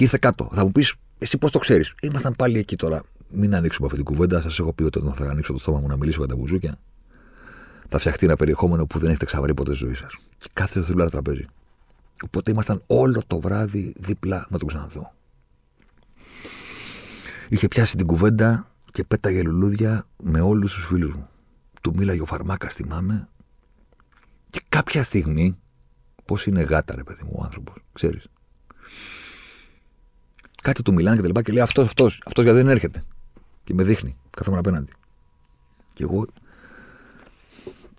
[0.00, 0.48] και ήρθε κάτω.
[0.52, 3.02] Θα μου πεις, εσύ πώς το ξέρεις; Ήμασταν πάλι εκεί τώρα.
[3.30, 4.40] Μην ανοίξουμε αυτή την κουβέντα.
[4.40, 6.78] Σας έχω πει ότι όταν θα ανοίξω το στόμα μου να μιλήσω για τα μπουζούκια,
[7.88, 10.16] θα φτιαχτεί ένα περιεχόμενο που δεν έχετε ξαβρει ποτέ στη ζωή σας.
[10.38, 11.46] Και κάθεστε στο διπλά τραπέζι.
[12.24, 15.12] Οπότε ήμασταν όλο το βράδυ δίπλα με τον Ξανθό.
[17.48, 21.28] Είχε πιάσει την κουβέντα και πέταγε λουλούδια με όλους τους φίλους μου.
[21.82, 23.28] Του μίλαγε ο Φαρμάκας, θυμάμαι.
[24.50, 25.58] Και κάποια στιγμή,
[26.24, 28.26] πώς είναι γάτα, ρε παιδί μου, ο άνθρωπος, ξέρεις
[30.62, 33.02] κάτι του μιλάνε και τα λοιπά και λέει αυτός, αυτός, αυτός γιατί δεν έρχεται.
[33.64, 34.92] Και με δείχνει, καθόμουν απέναντι.
[35.92, 36.26] Και εγώ,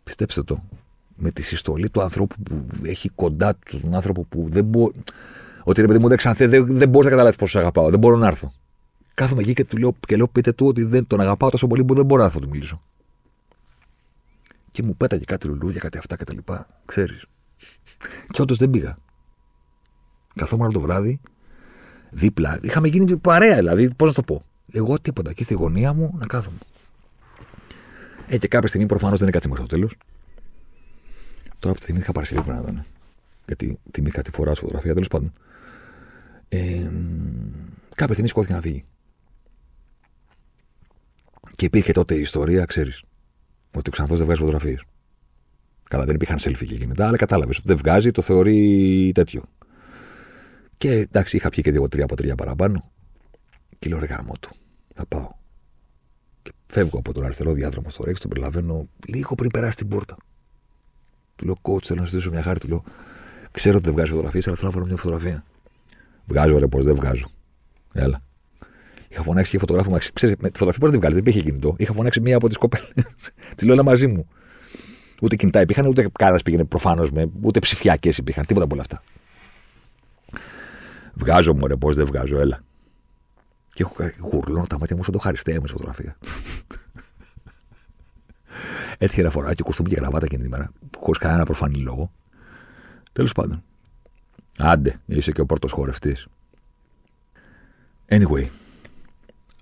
[0.03, 0.63] πιστέψτε το,
[1.15, 4.93] με τη συστολή του ανθρώπου που έχει κοντά του τον άνθρωπο που δεν μπορεί.
[5.63, 8.15] Ότι ρε παιδί μου δεν ξανθέ, δεν, δεν μπορείς να καταλάβεις πόσο αγαπάω, δεν μπορώ
[8.15, 8.53] να έρθω.
[9.13, 11.83] Κάθομαι εκεί και του λέω, και λέω πείτε του ότι δεν τον αγαπάω τόσο πολύ
[11.83, 12.81] που δεν μπορώ να έρθω να του μιλήσω.
[14.71, 17.25] Και μου πέταγε κάτι λουλούδια, κάτι αυτά και τα λοιπά, ξέρεις.
[18.29, 18.97] Και όντως δεν πήγα.
[20.35, 21.21] Καθόμουν όλο το βράδυ
[22.11, 22.59] δίπλα.
[22.61, 24.43] Είχαμε γίνει παρέα, δηλαδή, πώς να το πω.
[24.71, 26.57] Εγώ τίποτα, εκεί στη γωνία μου να κάθομαι.
[28.27, 29.95] Ε, και κάποια στιγμή προφανώς δεν έκατσε μέχρι το τέλος.
[31.59, 32.85] Τώρα που θυμήθηκα Παρασκευή πρέπει να ήταν.
[33.45, 35.33] Γιατί θυμήθηκα τη φορά σου φωτογραφία, τέλος πάντων.
[36.49, 36.91] Ε,
[37.95, 38.83] κάποια στιγμή σηκώθηκε να φύγει.
[41.55, 43.03] Και υπήρχε τότε η ιστορία, ξέρεις,
[43.75, 44.83] ότι ο Ξανθός δεν βγάζει φωτογραφίες.
[45.83, 49.43] Καλά, δεν υπήρχαν selfie και γίνεται, αλλά κατάλαβες ότι δεν βγάζει, το θεωρεί τέτοιο.
[50.81, 52.91] Και εντάξει, είχα πιει και δύο τρία από τρία παραπάνω.
[53.79, 54.49] Και λέω ρε γάμο του.
[54.93, 55.27] Θα πάω.
[56.41, 60.17] Και φεύγω από τον αριστερό διάδρομο στο Ρέξ, τον προλαβαίνω λίγο πριν περάσει την πόρτα.
[61.35, 62.59] Του λέω, coach, θέλω να σου δώσω μια χάρη.
[62.59, 62.83] Του λέω,
[63.51, 65.43] ξέρω ότι δεν βγάζει φωτογραφίες, αλλά θέλω να φέρω μια φωτογραφία.
[66.25, 67.27] Βγάζω ρε, πώς δεν βγάζω.
[67.93, 68.21] Έλα.
[69.09, 69.97] Είχα φωνάξει και φωτογράφο μου.
[70.13, 71.75] Ξέρετε, με τη φωτογραφία δεν βγάλει, δεν υπήρχε κινητό.
[71.77, 72.91] Είχα φωνάξει μία από τις κοπέλες.
[73.55, 74.27] τη λέω, έλα μαζί μου.
[75.21, 77.29] Ούτε κινητά υπήρχαν, ούτε κανένας πήγαινε προφανώ με.
[77.41, 79.03] ούτε ψηφιακές υπήρχαν, τίποτα από όλα αυτά.
[81.13, 82.59] Βγάζω μου, ρε, πώς δεν βγάζω, έλα.
[83.69, 86.17] Και έχω γουρλώνω τα μάτια μου σαν το χαριστέα μου φωτογραφία.
[88.97, 92.11] Έτυχε ένα φορά και κουστούμι και γραβάτα εκείνη την ημέρα, χωρίς κανένα προφανή λόγο.
[93.13, 93.63] Τέλος πάντων.
[94.57, 96.27] Άντε, είσαι και ο πρώτος χορευτής.
[98.07, 98.45] Anyway,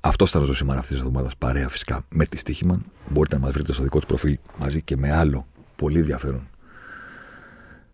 [0.01, 1.37] αυτό ήταν ο Ζωσιμάρα αυτής της εβδομάδας.
[1.37, 2.85] Παρέα φυσικά με τη Στίχημαν.
[3.09, 6.47] Μπορείτε να μας βρείτε στο δικό του προφίλ μαζί και με άλλο πολύ ενδιαφέρον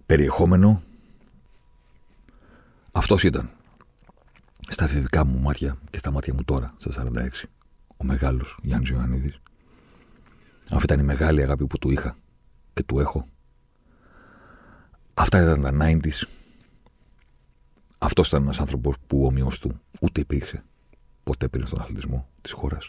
[0.05, 0.81] περιεχόμενο.
[2.97, 3.49] Αυτός ήταν.
[4.69, 7.49] Στα εφηβικά μου μάτια και στα μάτια μου τώρα, στα 46.
[7.97, 9.39] Ο μεγάλος Γιάννης Ιωαννίδης.
[10.71, 12.17] Αυτή ήταν η μεγάλη αγάπη που του είχα
[12.73, 13.27] και του έχω.
[15.13, 16.27] Αυτά ήταν τα 90s.
[17.97, 20.63] Αυτός ήταν ένας άνθρωπος που ο ομοιό του ούτε υπήρξε
[21.23, 22.87] ποτέ πριν στον αθλητισμό της χώρας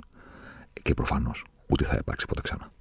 [0.83, 2.73] και προφανώς ούτε θα υπάρξει ποτέ ξανά.